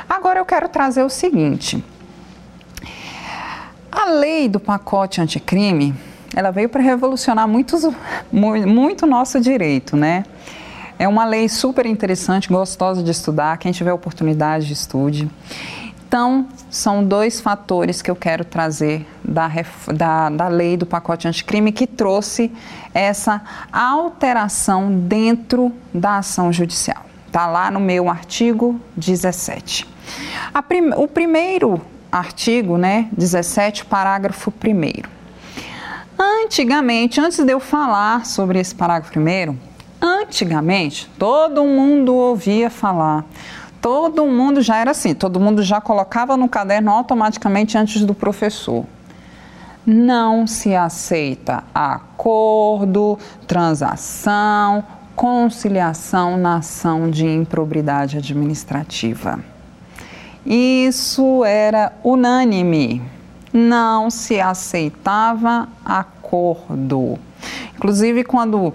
[0.10, 1.84] Agora eu quero trazer o seguinte.
[3.92, 5.94] A lei do pacote anticrime,
[6.36, 7.88] ela veio para revolucionar muitos,
[8.32, 10.24] muito nosso direito, né?
[10.98, 13.58] É uma lei super interessante, gostosa de estudar.
[13.58, 15.30] Quem tiver oportunidade de estude.
[16.08, 19.50] Então, são dois fatores que eu quero trazer da,
[19.94, 22.52] da, da lei do pacote anticrime que trouxe
[22.94, 27.06] essa alteração dentro da ação judicial.
[27.28, 29.91] Está lá no meu artigo 17.
[30.68, 35.04] Prim, o primeiro artigo, né, 17, parágrafo 1.
[36.20, 39.58] Antigamente, antes de eu falar sobre esse parágrafo primeiro,
[40.02, 43.26] antigamente todo mundo ouvia falar,
[43.82, 48.86] todo mundo já era assim, todo mundo já colocava no caderno automaticamente antes do professor.
[49.86, 54.84] Não se aceita acordo, transação,
[55.16, 59.40] conciliação na ação de improbidade administrativa.
[60.46, 63.02] Isso era unânime.
[63.54, 67.20] Não se aceitava acordo.
[67.76, 68.74] Inclusive, quando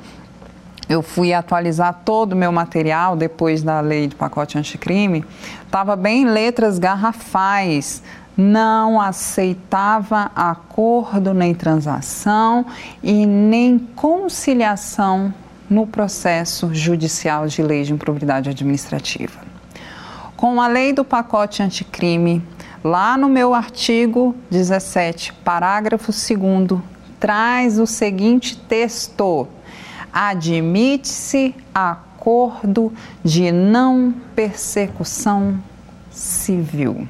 [0.89, 5.25] eu fui atualizar todo o meu material depois da lei do pacote anticrime,
[5.65, 8.03] estava bem letras garrafais.
[8.37, 12.67] Não aceitava acordo nem transação
[13.03, 15.35] e nem conciliação
[15.69, 19.56] no processo judicial de lei de improbidade administrativa
[20.37, 22.43] com a lei do pacote anticrime,
[22.85, 26.81] lá no meu artigo 17, parágrafo 2,
[27.19, 29.49] traz o seguinte texto:
[30.13, 32.93] admite-se acordo
[33.25, 35.59] de não persecução
[36.11, 37.09] civil.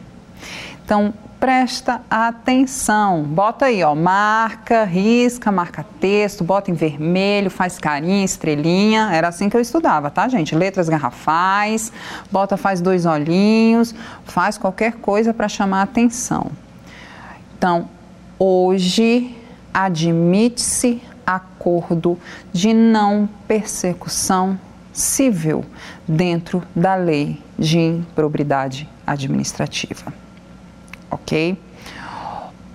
[0.84, 3.22] Então, presta atenção.
[3.22, 9.10] Bota aí, ó, marca, risca, marca texto, bota em vermelho, faz carinha, estrelinha.
[9.12, 10.54] Era assim que eu estudava, tá, gente?
[10.54, 11.92] Letras garrafais,
[12.30, 13.94] bota, faz dois olhinhos,
[14.24, 16.50] faz qualquer coisa para chamar atenção.
[17.56, 17.88] Então,
[18.38, 19.34] hoje
[19.72, 22.18] admite-se acordo
[22.52, 24.58] de não persecução
[24.92, 25.64] civil
[26.08, 30.25] dentro da lei de improbidade administrativa
[31.16, 31.58] ok?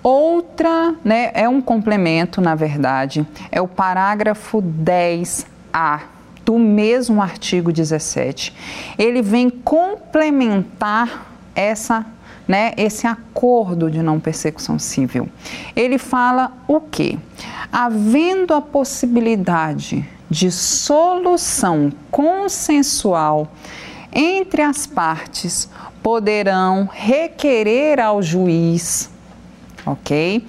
[0.02, 6.00] Outra, né, é um complemento, na verdade, é o parágrafo 10A
[6.44, 8.52] do mesmo artigo 17.
[8.98, 12.04] Ele vem complementar essa
[12.48, 15.28] né, esse acordo de não persecução civil.
[15.76, 17.16] Ele fala o quê?
[17.72, 23.52] Havendo a possibilidade de solução consensual
[24.12, 25.68] entre as partes
[26.02, 29.08] poderão requerer ao juiz,
[29.86, 30.44] ok?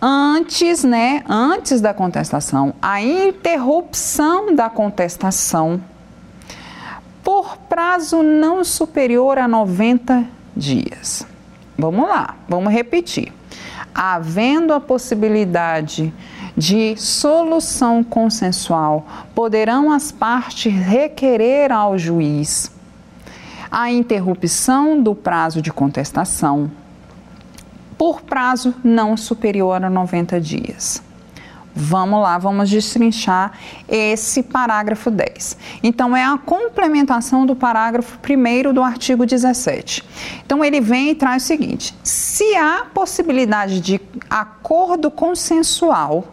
[0.00, 5.80] Antes, né, antes da contestação, a interrupção da contestação
[7.22, 10.24] por prazo não superior a 90
[10.56, 11.24] dias.
[11.78, 13.32] Vamos lá, vamos repetir.
[13.94, 16.12] Havendo a possibilidade
[16.56, 22.71] de solução consensual, poderão as partes requerer ao juiz
[23.72, 26.70] a interrupção do prazo de contestação
[27.96, 31.02] por prazo não superior a 90 dias.
[31.74, 33.52] Vamos lá, vamos destrinchar
[33.88, 35.56] esse parágrafo 10.
[35.82, 40.04] Então, é a complementação do parágrafo 1 do artigo 17.
[40.44, 43.98] Então, ele vem e traz o seguinte: se há possibilidade de
[44.28, 46.26] acordo consensual,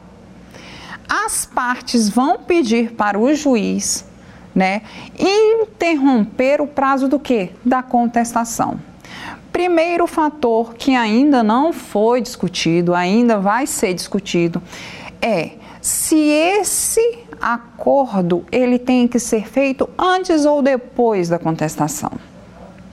[1.07, 4.08] as partes vão pedir para o juiz
[4.55, 4.81] né,
[5.17, 7.51] interromper o prazo do que?
[7.63, 8.79] Da contestação.
[9.51, 14.61] Primeiro fator que ainda não foi discutido, ainda vai ser discutido,
[15.21, 22.11] é se esse acordo ele tem que ser feito antes ou depois da contestação.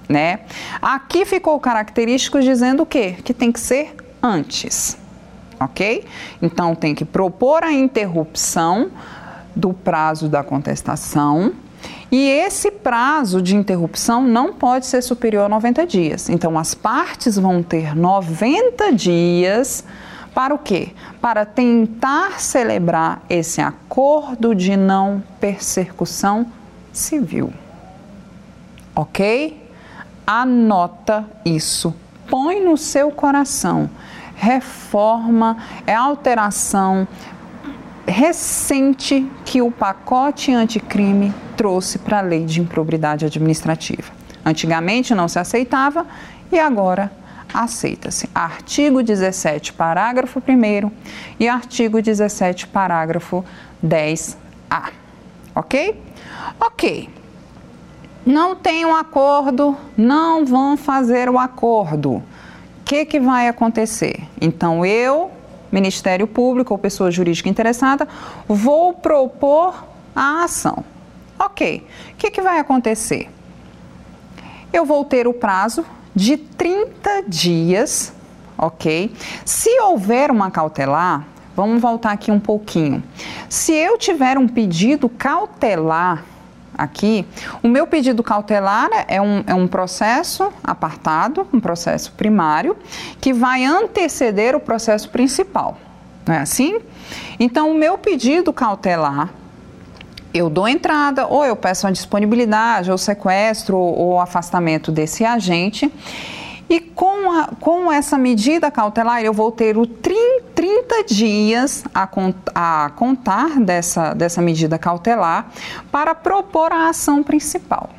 [0.08, 0.40] né?
[0.80, 3.16] Aqui ficou característico dizendo o quê?
[3.24, 4.96] Que tem que ser antes,
[5.58, 6.04] ok?
[6.40, 8.90] Então tem que propor a interrupção
[9.56, 11.54] do prazo da contestação
[12.10, 16.28] e esse prazo de interrupção não pode ser superior a 90 dias.
[16.28, 19.84] Então as partes vão ter 90 dias
[20.34, 20.90] para o quê?
[21.20, 26.46] Para tentar celebrar esse acordo de não persecução
[26.92, 27.52] civil.
[28.94, 29.62] Ok?
[30.26, 31.94] Anota isso.
[32.28, 33.88] Põe no seu coração.
[34.34, 37.08] Reforma é alteração
[38.06, 44.12] recente que o pacote anticrime trouxe para a lei de improbidade administrativa.
[44.44, 46.06] Antigamente não se aceitava
[46.52, 47.10] e agora
[47.52, 48.28] aceita-se.
[48.34, 50.90] Artigo 17, parágrafo 1
[51.40, 53.44] e artigo 17, parágrafo
[53.84, 54.90] 10A.
[55.54, 56.00] Ok?
[56.60, 57.10] Ok.
[58.24, 62.14] Não tem um acordo, não vão fazer o acordo.
[62.14, 62.22] O
[62.84, 64.22] que, que vai acontecer?
[64.40, 65.30] Então, eu,
[65.70, 68.08] Ministério Público ou pessoa jurídica interessada,
[68.46, 70.84] vou propor a ação.
[71.38, 71.86] Ok.
[72.12, 73.30] O que, que vai acontecer?
[74.72, 78.12] Eu vou ter o prazo de 30 dias,
[78.56, 79.14] ok?
[79.44, 83.02] Se houver uma cautelar, vamos voltar aqui um pouquinho.
[83.48, 86.24] Se eu tiver um pedido cautelar
[86.76, 87.26] aqui,
[87.62, 92.76] o meu pedido cautelar é um, é um processo apartado, um processo primário,
[93.20, 95.78] que vai anteceder o processo principal.
[96.26, 96.78] Não é assim?
[97.38, 99.30] Então, o meu pedido cautelar
[100.34, 105.90] eu dou entrada, ou eu peço a disponibilidade, ou sequestro, ou afastamento desse agente.
[106.68, 110.55] E com, a, com essa medida cautelar, eu vou ter o 30
[111.06, 115.46] dias a, contar dessa, dessa medida cautelar
[115.90, 117.90] para propor a ação principal.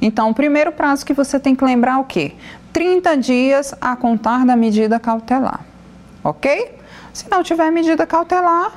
[0.00, 2.34] Então, o primeiro prazo que você tem que lembrar é o quê?
[2.72, 5.60] 30 dias a contar da medida cautelar.
[6.22, 6.74] Ok?
[7.12, 8.72] Se não tiver medida cautelar,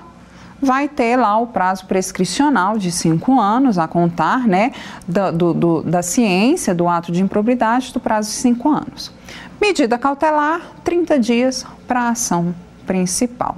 [0.61, 4.71] vai ter lá o prazo prescricional de cinco anos a contar, né,
[5.07, 9.11] da, do, do, da ciência do ato de improbidade do prazo de cinco anos.
[9.59, 12.53] Medida cautelar, 30 dias para ação
[12.89, 13.57] principal.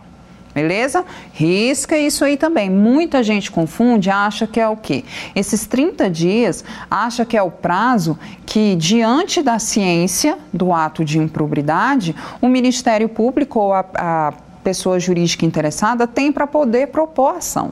[0.54, 1.06] Beleza?
[1.32, 2.70] Risca isso aí também.
[2.70, 5.06] Muita gente confunde, acha que é o quê?
[5.34, 11.18] Esses 30 dias, acha que é o prazo que, diante da ciência do ato de
[11.18, 17.72] improbidade, o Ministério Público ou a, a pessoa jurídica interessada tem para poder propor ação.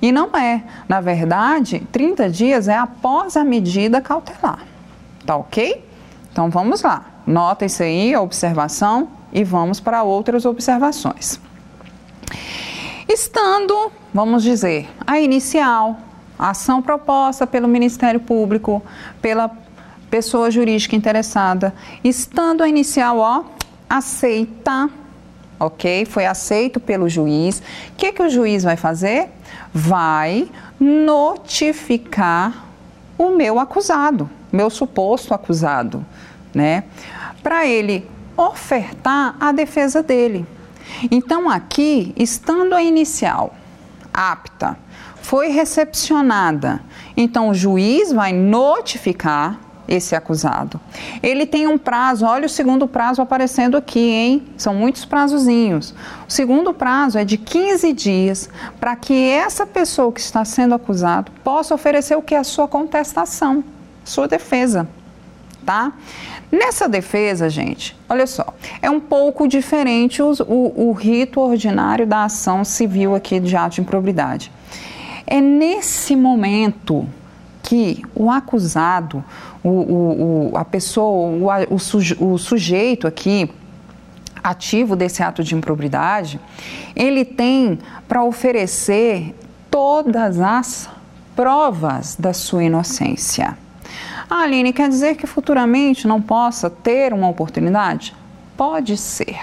[0.00, 0.62] E não é.
[0.88, 4.60] Na verdade, 30 dias é após a medida cautelar.
[5.26, 5.84] Tá ok?
[6.32, 7.13] Então vamos lá.
[7.26, 11.40] Nota isso aí, a observação, e vamos para outras observações.
[13.08, 15.98] Estando, vamos dizer, a inicial,
[16.38, 18.82] a ação proposta pelo Ministério Público,
[19.20, 19.50] pela
[20.10, 23.44] pessoa jurídica interessada, estando a inicial, ó,
[23.88, 24.90] aceita
[25.58, 26.04] ok?
[26.04, 27.60] Foi aceito pelo juiz.
[27.90, 29.28] O que, que o juiz vai fazer?
[29.72, 30.48] Vai
[30.78, 32.64] notificar
[33.16, 36.04] o meu acusado, meu suposto acusado,
[36.54, 36.84] né?
[37.42, 40.46] Para ele ofertar a defesa dele.
[41.10, 43.54] Então, aqui, estando a inicial
[44.12, 44.78] apta,
[45.20, 46.80] foi recepcionada,
[47.16, 50.80] então o juiz vai notificar esse acusado.
[51.22, 54.42] Ele tem um prazo, olha o segundo prazo aparecendo aqui, hein?
[54.56, 55.94] São muitos prazozinhos.
[56.28, 58.48] O segundo prazo é de 15 dias
[58.80, 62.66] para que essa pessoa que está sendo acusado possa oferecer o que é a sua
[62.66, 63.62] contestação,
[64.04, 64.88] sua defesa,
[65.64, 65.92] tá?
[66.52, 72.24] Nessa defesa, gente, olha só, é um pouco diferente o, o, o rito ordinário da
[72.24, 74.52] ação civil aqui de ato de improbidade.
[75.26, 77.06] É nesse momento
[77.62, 79.24] que o acusado,
[79.62, 83.50] o, o, o a pessoa, o, suje, o sujeito aqui,
[84.42, 86.38] ativo desse ato de improbidade,
[86.94, 89.34] ele tem para oferecer
[89.70, 90.90] todas as
[91.34, 93.56] provas da sua inocência.
[94.28, 98.14] Ah, Aline, quer dizer que futuramente não possa ter uma oportunidade?
[98.56, 99.38] Pode ser,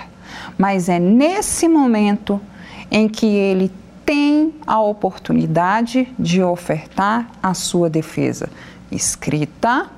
[0.57, 2.39] mas é nesse momento
[2.89, 3.71] em que ele
[4.05, 8.49] tem a oportunidade de ofertar a sua defesa
[8.91, 9.89] escrita,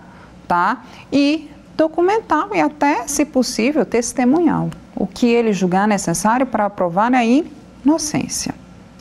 [0.48, 0.84] tá?
[1.12, 4.70] E documental e até, se possível, testemunhal.
[4.96, 8.54] O que ele julgar necessário para provar a inocência.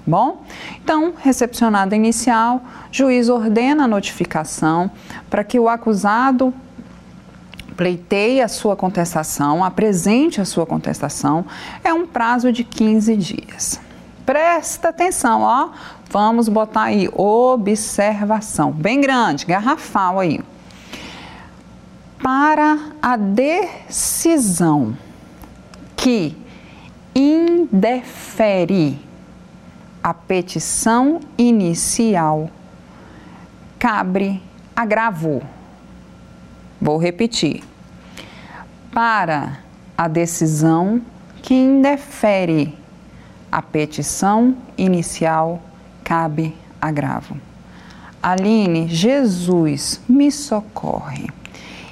[0.06, 0.42] Bom,
[0.82, 4.90] então, recepcionada inicial, juiz ordena a notificação
[5.30, 6.52] para que o acusado
[7.76, 11.44] pleiteie a sua contestação, apresente a sua contestação,
[11.84, 13.80] é um prazo de 15 dias.
[14.26, 15.70] Presta atenção, ó.
[16.10, 20.40] Vamos botar aí observação, bem grande, garrafal aí.
[22.22, 24.96] para a decisão
[25.96, 26.36] que
[27.14, 28.96] indefere
[30.02, 32.50] a petição inicial,
[33.78, 34.42] cabe
[34.74, 35.40] agravo.
[36.80, 37.62] Vou repetir.
[38.92, 39.60] Para
[39.96, 41.00] a decisão
[41.40, 42.76] que indefere
[43.50, 45.62] a petição inicial,
[46.02, 47.36] cabe agravo.
[48.22, 51.28] Aline, Jesus, me socorre.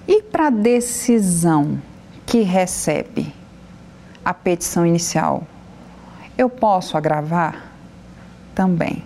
[0.06, 1.80] E para a decisão
[2.26, 3.32] que recebe
[4.24, 5.44] a petição inicial,
[6.36, 7.69] eu posso agravar?
[8.60, 9.02] Também.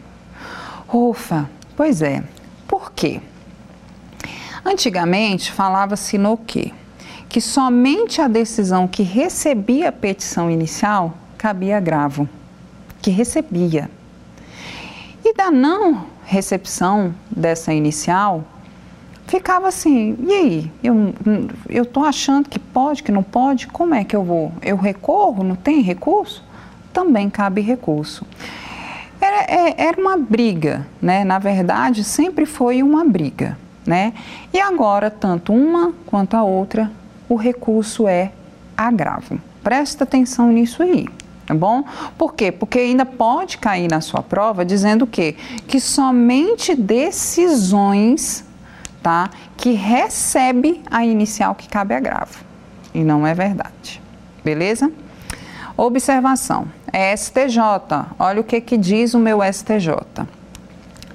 [0.92, 2.24] Ufa, pois é.
[2.66, 3.20] Por quê?
[4.64, 6.72] Antigamente falava-se no quê?
[7.28, 12.28] Que somente a decisão que recebia a petição inicial cabia agravo.
[13.00, 13.88] Que recebia.
[15.24, 18.42] E da não recepção dessa inicial,
[19.28, 20.72] ficava assim, e aí?
[21.68, 24.50] Eu estou achando que pode, que não pode, como é que eu vou?
[24.60, 26.42] Eu recorro, não tem recurso?
[26.92, 28.26] Também cabe recurso.
[29.24, 31.24] Era, é, era uma briga, né?
[31.24, 33.56] Na verdade, sempre foi uma briga,
[33.86, 34.12] né?
[34.52, 36.90] E agora, tanto uma quanto a outra,
[37.26, 38.32] o recurso é
[38.76, 39.40] agravo.
[39.62, 41.06] Presta atenção nisso aí
[41.46, 41.84] tá bom?
[42.16, 42.50] Por quê?
[42.50, 45.36] Porque ainda pode cair na sua prova dizendo o quê?
[45.66, 48.44] Que somente decisões,
[49.02, 49.30] tá?
[49.56, 52.38] Que recebe a inicial que cabe agravo.
[52.94, 54.00] E não é verdade.
[54.42, 54.90] Beleza?
[55.76, 56.66] Observação.
[56.96, 57.60] É STJ.
[58.20, 59.96] Olha o que, que diz o meu STJ.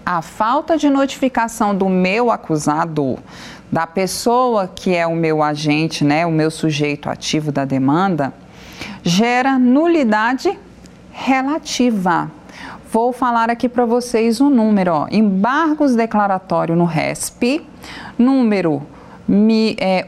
[0.05, 3.17] A falta de notificação do meu acusado,
[3.71, 8.33] da pessoa que é o meu agente, né, o meu sujeito ativo da demanda,
[9.03, 10.59] gera nulidade
[11.13, 12.29] relativa.
[12.91, 17.65] Vou falar aqui para vocês o um número, ó, embargos declaratório no RESP,
[18.17, 18.81] número
[19.25, 20.05] mi, é,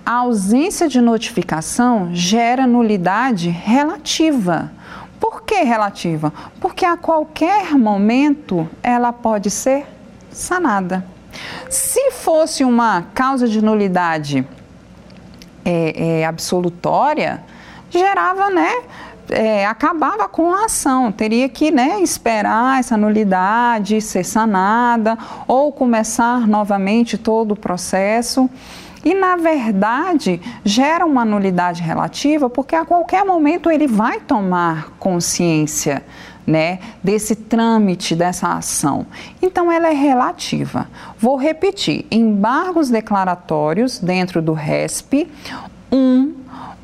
[0.05, 4.71] A ausência de notificação gera nulidade relativa.
[5.19, 6.33] Por que relativa?
[6.61, 9.87] Porque a qualquer momento ela pode ser
[10.31, 11.05] sanada.
[11.69, 14.47] Se fosse uma causa de nulidade
[15.65, 17.43] é, é, absolutória,
[17.91, 18.71] gerava, né?
[19.31, 25.19] É, acabava com a ação, teria que né, esperar essa nulidade ser sanada
[25.49, 28.49] ou começar novamente todo o processo
[29.07, 36.03] e, na verdade, gera uma nulidade relativa porque a qualquer momento ele vai tomar consciência
[36.45, 39.07] né, desse trâmite, dessa ação.
[39.43, 40.89] Então, ela é relativa.
[41.19, 45.29] Vou repetir: embargos declaratórios dentro do RESP
[45.97, 46.35] 1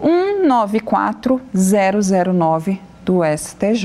[0.01, 3.85] 194009 do STJ.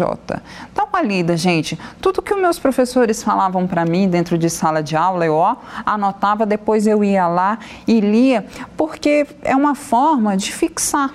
[0.73, 1.77] Dá uma lida, gente.
[2.01, 5.55] Tudo que os meus professores falavam para mim dentro de sala de aula, eu ó,
[5.85, 11.11] anotava, depois eu ia lá e lia, porque é uma forma de fixar.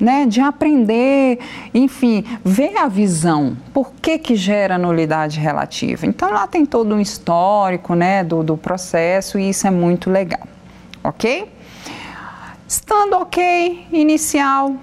[0.00, 1.40] Né, de aprender,
[1.74, 6.06] enfim, ver a visão, por que, que gera nulidade relativa.
[6.06, 10.46] Então lá tem todo um histórico né, do, do processo e isso é muito legal,
[11.02, 11.50] ok?
[12.68, 14.76] Estando ok, inicial,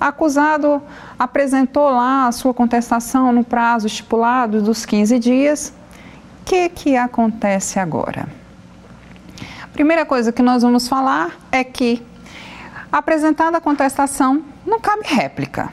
[0.00, 0.82] acusado
[1.18, 5.74] apresentou lá a sua contestação no prazo estipulado dos 15 dias.
[6.40, 8.26] O que, que acontece agora?
[9.74, 12.02] Primeira coisa que nós vamos falar é que,
[12.90, 15.70] apresentada a contestação, não cabe réplica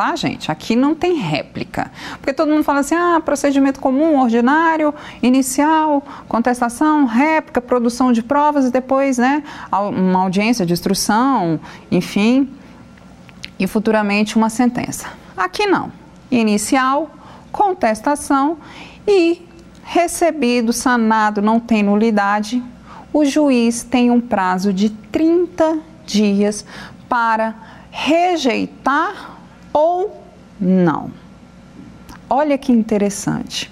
[0.00, 0.50] tá, gente?
[0.50, 1.92] Aqui não tem réplica.
[2.12, 8.64] Porque todo mundo fala assim: ah, procedimento comum, ordinário, inicial, contestação, réplica, produção de provas
[8.64, 12.48] e depois, né, uma audiência de instrução, enfim
[13.58, 15.06] e futuramente uma sentença.
[15.36, 15.92] Aqui não.
[16.30, 17.10] Inicial,
[17.52, 18.56] contestação
[19.06, 19.46] e
[19.84, 22.62] recebido, sanado, não tem nulidade,
[23.12, 26.64] o juiz tem um prazo de 30 dias
[27.06, 27.54] para
[27.90, 29.29] rejeitar
[29.72, 30.22] ou
[30.60, 31.10] não.
[32.28, 33.70] Olha que interessante.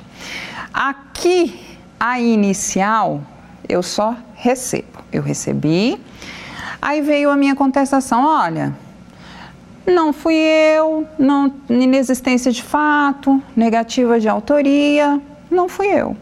[0.73, 1.61] Aqui,
[1.99, 3.23] a inicial,
[3.69, 4.99] eu só recebo.
[5.13, 6.01] Eu recebi,
[6.81, 8.75] aí veio a minha contestação: olha
[9.89, 15.21] não fui eu, não, inexistência de fato, negativa de autoria,
[15.51, 16.17] não fui eu.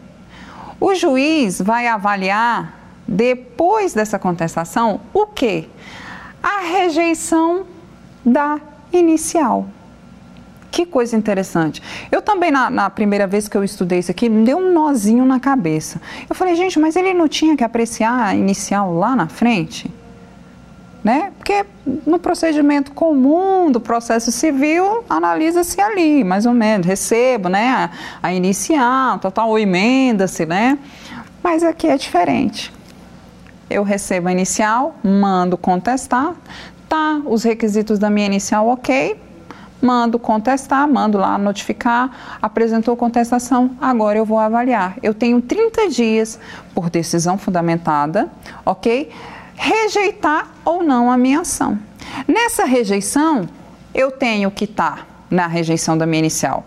[0.80, 2.74] O juiz vai avaliar,
[3.06, 5.68] depois dessa contestação, o que?
[6.42, 7.64] A rejeição
[8.24, 8.60] da
[8.92, 9.66] inicial.
[10.70, 11.82] Que coisa interessante.
[12.12, 15.24] Eu também, na, na, primeira vez que eu estudei isso aqui, me deu um nozinho
[15.24, 16.00] na cabeça.
[16.28, 19.90] Eu falei, gente, mas ele não tinha que apreciar a inicial lá na frente?
[21.06, 21.30] né?
[21.38, 21.64] Porque
[22.04, 27.68] no procedimento comum do processo civil, analisa-se ali, mais ou menos, recebo, né?
[28.20, 30.76] A, a inicial, total, ou emenda-se, né?
[31.44, 32.72] Mas aqui é diferente.
[33.70, 36.34] Eu recebo a inicial, mando contestar,
[36.88, 39.20] tá os requisitos da minha inicial ok,
[39.80, 44.96] mando contestar, mando lá notificar, apresentou contestação, agora eu vou avaliar.
[45.02, 46.38] Eu tenho 30 dias
[46.74, 48.28] por decisão fundamentada,
[48.64, 49.10] ok?
[49.56, 51.78] rejeitar ou não a minha ação.
[52.28, 53.48] Nessa rejeição,
[53.94, 56.64] eu tenho que estar tá na rejeição da minha inicial.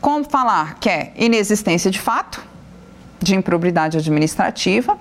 [0.00, 2.44] Como falar que é inexistência de fato,
[3.20, 4.98] de improbidade administrativa,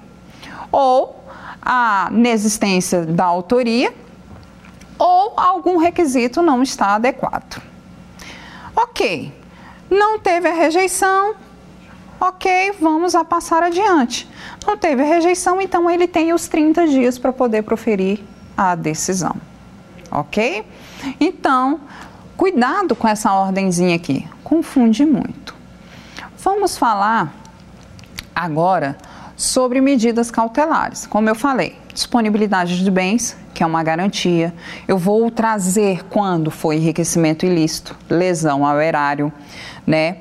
[0.71, 1.23] ou
[1.61, 3.93] a inexistência da autoria,
[4.97, 7.61] ou algum requisito não está adequado.
[8.75, 9.33] Ok,
[9.89, 11.35] não teve a rejeição,
[12.19, 14.29] ok, vamos a passar adiante.
[14.65, 18.23] Não teve rejeição, então ele tem os 30 dias para poder proferir
[18.55, 19.35] a decisão.
[20.11, 20.65] Ok?
[21.19, 21.79] Então,
[22.35, 25.55] cuidado com essa ordenzinha aqui, confunde muito.
[26.37, 27.33] Vamos falar
[28.35, 28.97] agora
[29.37, 31.05] sobre medidas cautelares.
[31.05, 34.51] Como eu falei, disponibilidade de bens, que é uma garantia.
[34.87, 39.31] Eu vou trazer quando foi enriquecimento ilícito, lesão ao erário,
[39.85, 40.17] né?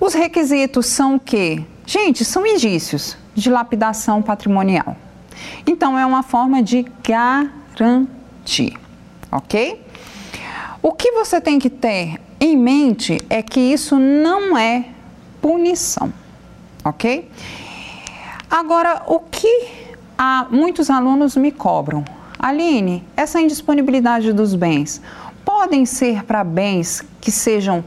[0.00, 1.64] Os requisitos são o quê?
[1.86, 4.96] Gente, são indícios de lapidação patrimonial.
[5.66, 8.76] Então, é uma forma de garantir,
[9.30, 9.80] ok?
[10.82, 14.86] O que você tem que ter em mente é que isso não é
[15.40, 16.12] punição,
[16.84, 17.30] ok?
[18.50, 19.66] Agora, o que
[20.16, 22.04] há, muitos alunos me cobram?
[22.38, 25.00] Aline, essa indisponibilidade dos bens
[25.44, 27.84] podem ser para bens que sejam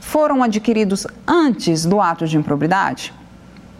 [0.00, 3.12] foram adquiridos antes do ato de improbidade?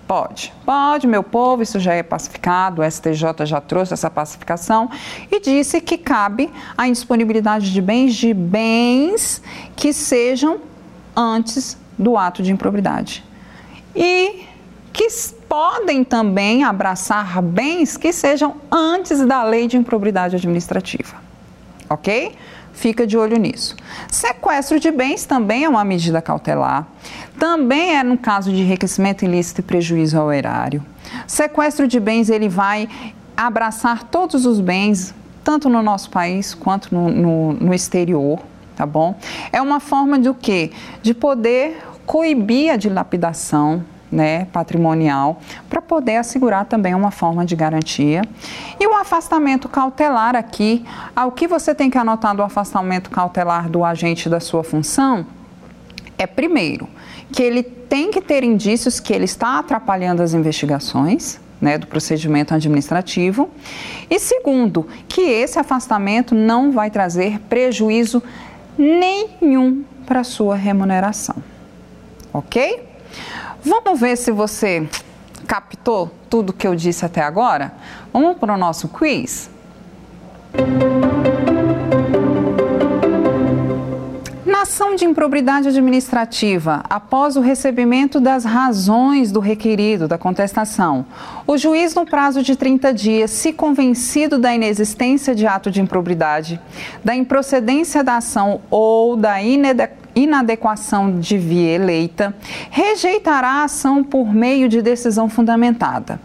[0.06, 4.90] Pode, pode, meu povo, isso já é pacificado, o STJ já trouxe essa pacificação
[5.30, 9.42] e disse que cabe a indisponibilidade de bens de bens
[9.76, 10.60] que sejam
[11.14, 13.24] antes do ato de improbidade.
[13.94, 14.44] E
[14.92, 15.08] que
[15.48, 21.16] podem também abraçar bens que sejam antes da lei de improbidade administrativa.
[21.88, 22.34] Ok?
[22.72, 23.74] Fica de olho nisso.
[24.08, 26.86] Sequestro de bens também é uma medida cautelar.
[27.38, 30.84] Também é no caso de enriquecimento ilícito e prejuízo ao erário.
[31.26, 32.88] Sequestro de bens, ele vai
[33.36, 38.38] abraçar todos os bens, tanto no nosso país quanto no, no, no exterior,
[38.76, 39.18] tá bom?
[39.52, 40.70] É uma forma de o quê?
[41.02, 48.22] De poder coibir a dilapidação, né, patrimonial, para poder assegurar também uma forma de garantia.
[48.80, 50.84] E o afastamento cautelar aqui,
[51.14, 55.26] ao que você tem que anotar do afastamento cautelar do agente da sua função
[56.18, 56.88] é primeiro
[57.32, 62.54] que ele tem que ter indícios que ele está atrapalhando as investigações, né, do procedimento
[62.54, 63.50] administrativo.
[64.08, 68.22] E segundo, que esse afastamento não vai trazer prejuízo
[68.76, 71.36] nenhum para sua remuneração.
[72.32, 72.82] Ok?
[73.64, 74.88] Vamos ver se você
[75.46, 77.72] captou tudo que eu disse até agora?
[78.12, 79.50] Vamos para o nosso quiz?
[84.46, 91.04] Na ação de improbidade administrativa, após o recebimento das razões do requerido da contestação,
[91.46, 96.60] o juiz, no prazo de 30 dias, se convencido da inexistência de ato de improbidade,
[97.04, 102.34] da improcedência da ação ou da inadequação inadequação de via eleita,
[102.70, 106.20] rejeitará a ação por meio de decisão fundamentada.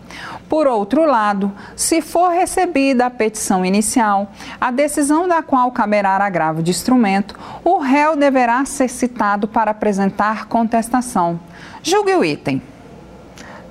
[0.50, 6.62] Por outro lado, se for recebida a petição inicial, a decisão da qual caberá agravo
[6.62, 11.40] de instrumento, o réu deverá ser citado para apresentar contestação.
[11.82, 12.62] Julgue o item.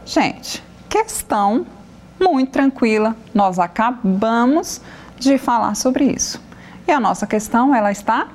[0.04, 1.66] Gente, questão
[2.20, 3.16] muito tranquila.
[3.32, 4.80] Nós acabamos
[5.18, 6.42] de falar sobre isso.
[6.86, 8.26] E a nossa questão, ela está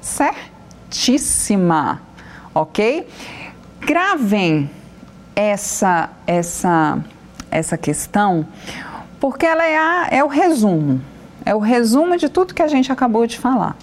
[0.00, 0.55] certa
[0.86, 2.00] altíssima,
[2.54, 3.06] ok?
[3.80, 4.70] Gravem
[5.34, 6.98] essa, essa,
[7.50, 8.46] essa questão,
[9.20, 11.00] porque ela é, a, é o resumo,
[11.44, 13.76] é o resumo de tudo que a gente acabou de falar,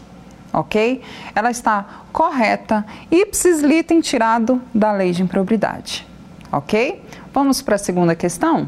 [0.51, 1.01] ok?
[1.36, 6.08] Ela está correta, ipsis litem tirado da lei de improbidade,
[6.51, 7.04] ok?
[7.34, 8.68] Vamos para a segunda questão?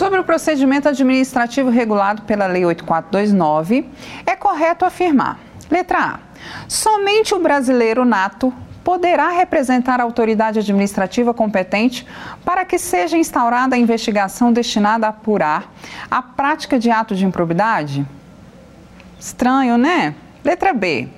[0.00, 3.86] Sobre o procedimento administrativo regulado pela Lei 8429,
[4.24, 5.38] é correto afirmar:
[5.70, 6.18] letra A.
[6.66, 8.50] Somente o brasileiro nato
[8.82, 12.06] poderá representar a autoridade administrativa competente
[12.46, 15.70] para que seja instaurada a investigação destinada a apurar
[16.10, 18.06] a prática de ato de improbidade?
[19.18, 20.14] Estranho, né?
[20.42, 21.10] Letra B.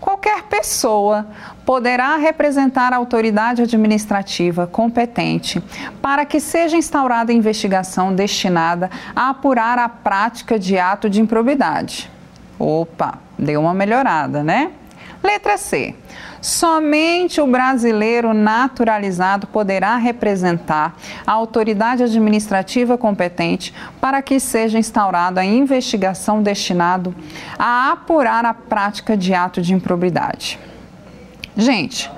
[0.00, 1.26] Qualquer pessoa
[1.64, 5.62] poderá representar a autoridade administrativa competente
[6.00, 12.10] para que seja instaurada investigação destinada a apurar a prática de ato de improbidade.
[12.58, 14.70] Opa, deu uma melhorada, né?
[15.22, 15.94] Letra C.
[16.40, 25.44] Somente o brasileiro naturalizado poderá representar a autoridade administrativa competente para que seja instaurada a
[25.44, 27.14] investigação destinado
[27.56, 30.58] a apurar a prática de ato de improbidade.
[31.56, 32.10] Gente,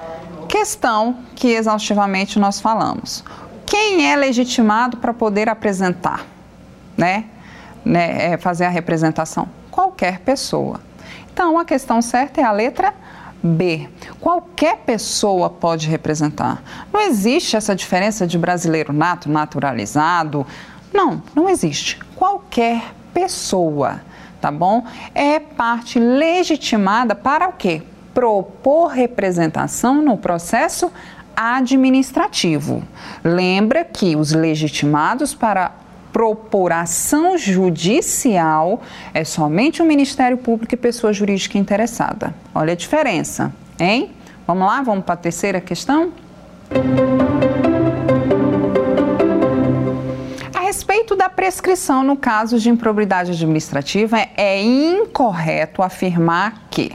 [0.48, 3.24] questão que exaustivamente nós falamos.
[3.66, 6.24] Quem é legitimado para poder apresentar,
[6.96, 7.24] né?
[7.84, 8.32] né?
[8.32, 9.48] É fazer a representação?
[9.70, 10.80] Qualquer pessoa.
[11.32, 12.94] Então, a questão certa é a letra
[13.42, 13.88] B.
[14.20, 16.62] Qualquer pessoa pode representar.
[16.92, 20.46] Não existe essa diferença de brasileiro nato, naturalizado.
[20.92, 21.98] Não, não existe.
[22.14, 24.00] Qualquer pessoa,
[24.40, 24.86] tá bom?
[25.12, 27.82] É parte legitimada para o quê?
[28.14, 30.90] Propor representação no processo
[31.36, 32.82] administrativo.
[33.22, 35.72] Lembra que os legitimados para
[36.12, 38.80] propor ação judicial
[39.12, 42.32] é somente o Ministério Público e pessoa jurídica interessada.
[42.54, 44.12] Olha a diferença, hein?
[44.46, 46.12] Vamos lá, vamos para a terceira questão?
[50.54, 56.92] A respeito da prescrição no caso de improbidade administrativa, é incorreto afirmar que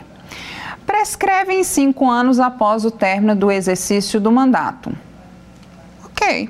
[0.90, 4.92] prescreve em cinco anos após o término do exercício do mandato.
[6.04, 6.50] Ok.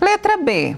[0.00, 0.76] Letra B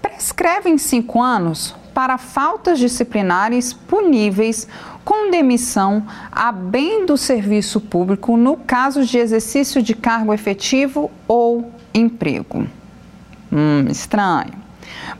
[0.00, 4.66] prescreve em cinco anos para faltas disciplinares puníveis
[5.04, 11.70] com demissão a bem do serviço público no caso de exercício de cargo efetivo ou
[11.92, 12.66] emprego.
[13.52, 14.65] Hum, estranho.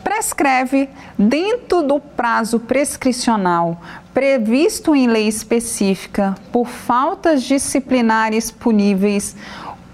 [0.02, 3.80] Prescreve dentro do prazo prescricional
[4.14, 9.36] previsto em lei específica por faltas disciplinares puníveis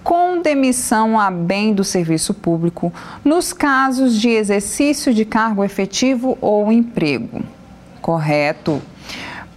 [0.03, 2.93] com demissão a bem do serviço público
[3.25, 7.43] nos casos de exercício de cargo efetivo ou emprego.
[8.01, 8.83] Correto.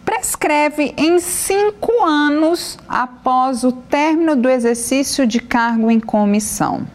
[0.03, 6.86] Prescreve em cinco anos após o término do exercício de cargo em comissão.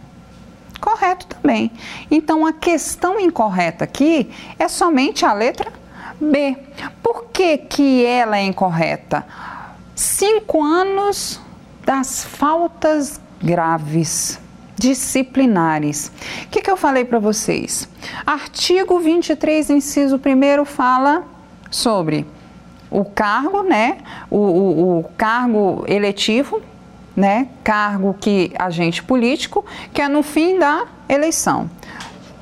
[0.80, 1.70] Correto também.
[2.10, 5.72] Então a questão incorreta aqui é somente a letra
[6.20, 6.56] B.
[7.02, 9.26] Por que, que ela é incorreta?
[9.94, 11.40] Cinco anos
[11.84, 14.38] das faltas graves
[14.80, 16.10] disciplinares.
[16.44, 17.86] O que, que eu falei para vocês?
[18.26, 21.24] Artigo 23, inciso 1 fala
[21.70, 22.26] sobre
[22.90, 23.98] o cargo, né?
[24.30, 26.62] O, o, o, cargo eletivo,
[27.20, 27.48] né?
[27.62, 31.70] Cargo que agente político, que é no fim da eleição.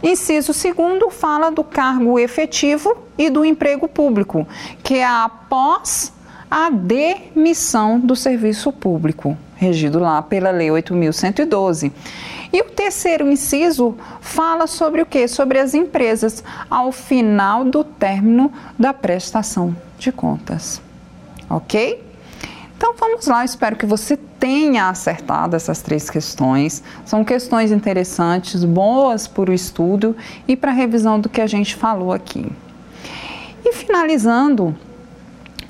[0.03, 4.47] Inciso segundo fala do cargo efetivo e do emprego público,
[4.83, 6.13] que é após
[6.49, 11.93] a demissão do serviço público regido lá pela Lei 8.112.
[12.53, 15.27] E o terceiro inciso fala sobre o que?
[15.27, 20.81] Sobre as empresas ao final do término da prestação de contas.
[21.51, 22.08] Ok?
[22.79, 26.81] Então vamos lá, espero que você tenha acertado essas três questões.
[27.05, 30.17] São questões interessantes, boas para o estudo
[30.47, 32.47] e para a revisão do que a gente falou aqui.
[33.65, 34.77] E finalizando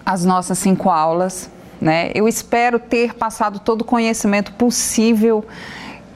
[0.05, 1.51] as nossas cinco aulas,
[1.81, 2.11] né?
[2.15, 5.43] Eu espero ter passado todo o conhecimento possível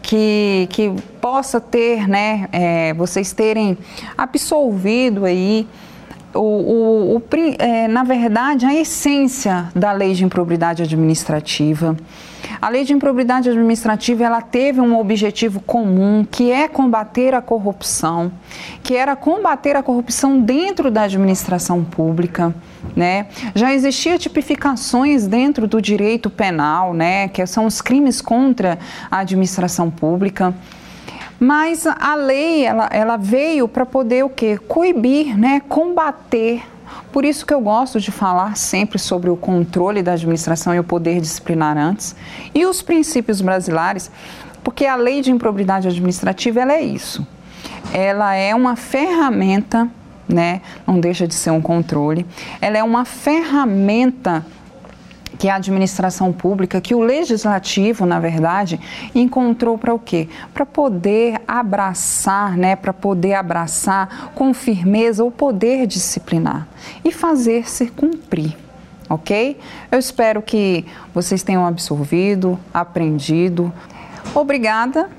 [0.03, 3.79] que, que possa ter, né, é, vocês terem
[4.19, 5.67] absolvido aí
[6.35, 7.23] o, o, o
[7.59, 11.97] é, na verdade, a essência da lei de improbidade administrativa.
[12.61, 18.33] A lei de improbidade administrativa ela teve um objetivo comum, que é combater a corrupção,
[18.83, 22.55] que era combater a corrupção dentro da administração pública.
[22.97, 23.27] Né?
[23.55, 27.29] Já existiam tipificações dentro do direito penal, né?
[27.29, 28.79] que são os crimes contra
[29.11, 30.55] a administração pública.
[31.43, 34.57] Mas a lei ela, ela veio para poder o quê?
[34.69, 35.61] Coibir, né?
[35.69, 36.63] combater
[37.11, 40.85] por isso que eu gosto de falar sempre sobre o controle da administração e o
[40.85, 42.15] poder disciplinar antes
[42.55, 44.11] e os princípios brasileiros,
[44.63, 47.27] porque a lei de improbidade administrativa ela é isso.
[47.93, 49.89] Ela é uma ferramenta,
[50.29, 50.63] né?
[50.87, 52.25] Não deixa de ser um controle.
[52.61, 54.47] Ela é uma ferramenta
[55.43, 58.79] que a administração pública, que o legislativo, na verdade,
[59.13, 60.29] encontrou para o quê?
[60.55, 66.69] Para poder abraçar, né, para poder abraçar com firmeza o poder disciplinar
[67.05, 68.57] e fazer-se cumprir.
[69.11, 69.59] Ok?
[69.91, 73.73] Eu espero que vocês tenham absorvido, aprendido.
[74.37, 75.11] Obrigada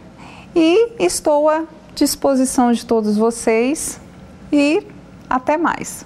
[0.56, 1.64] e estou à
[1.94, 4.00] disposição de todos vocês
[4.54, 4.88] e
[5.30, 6.06] até mais.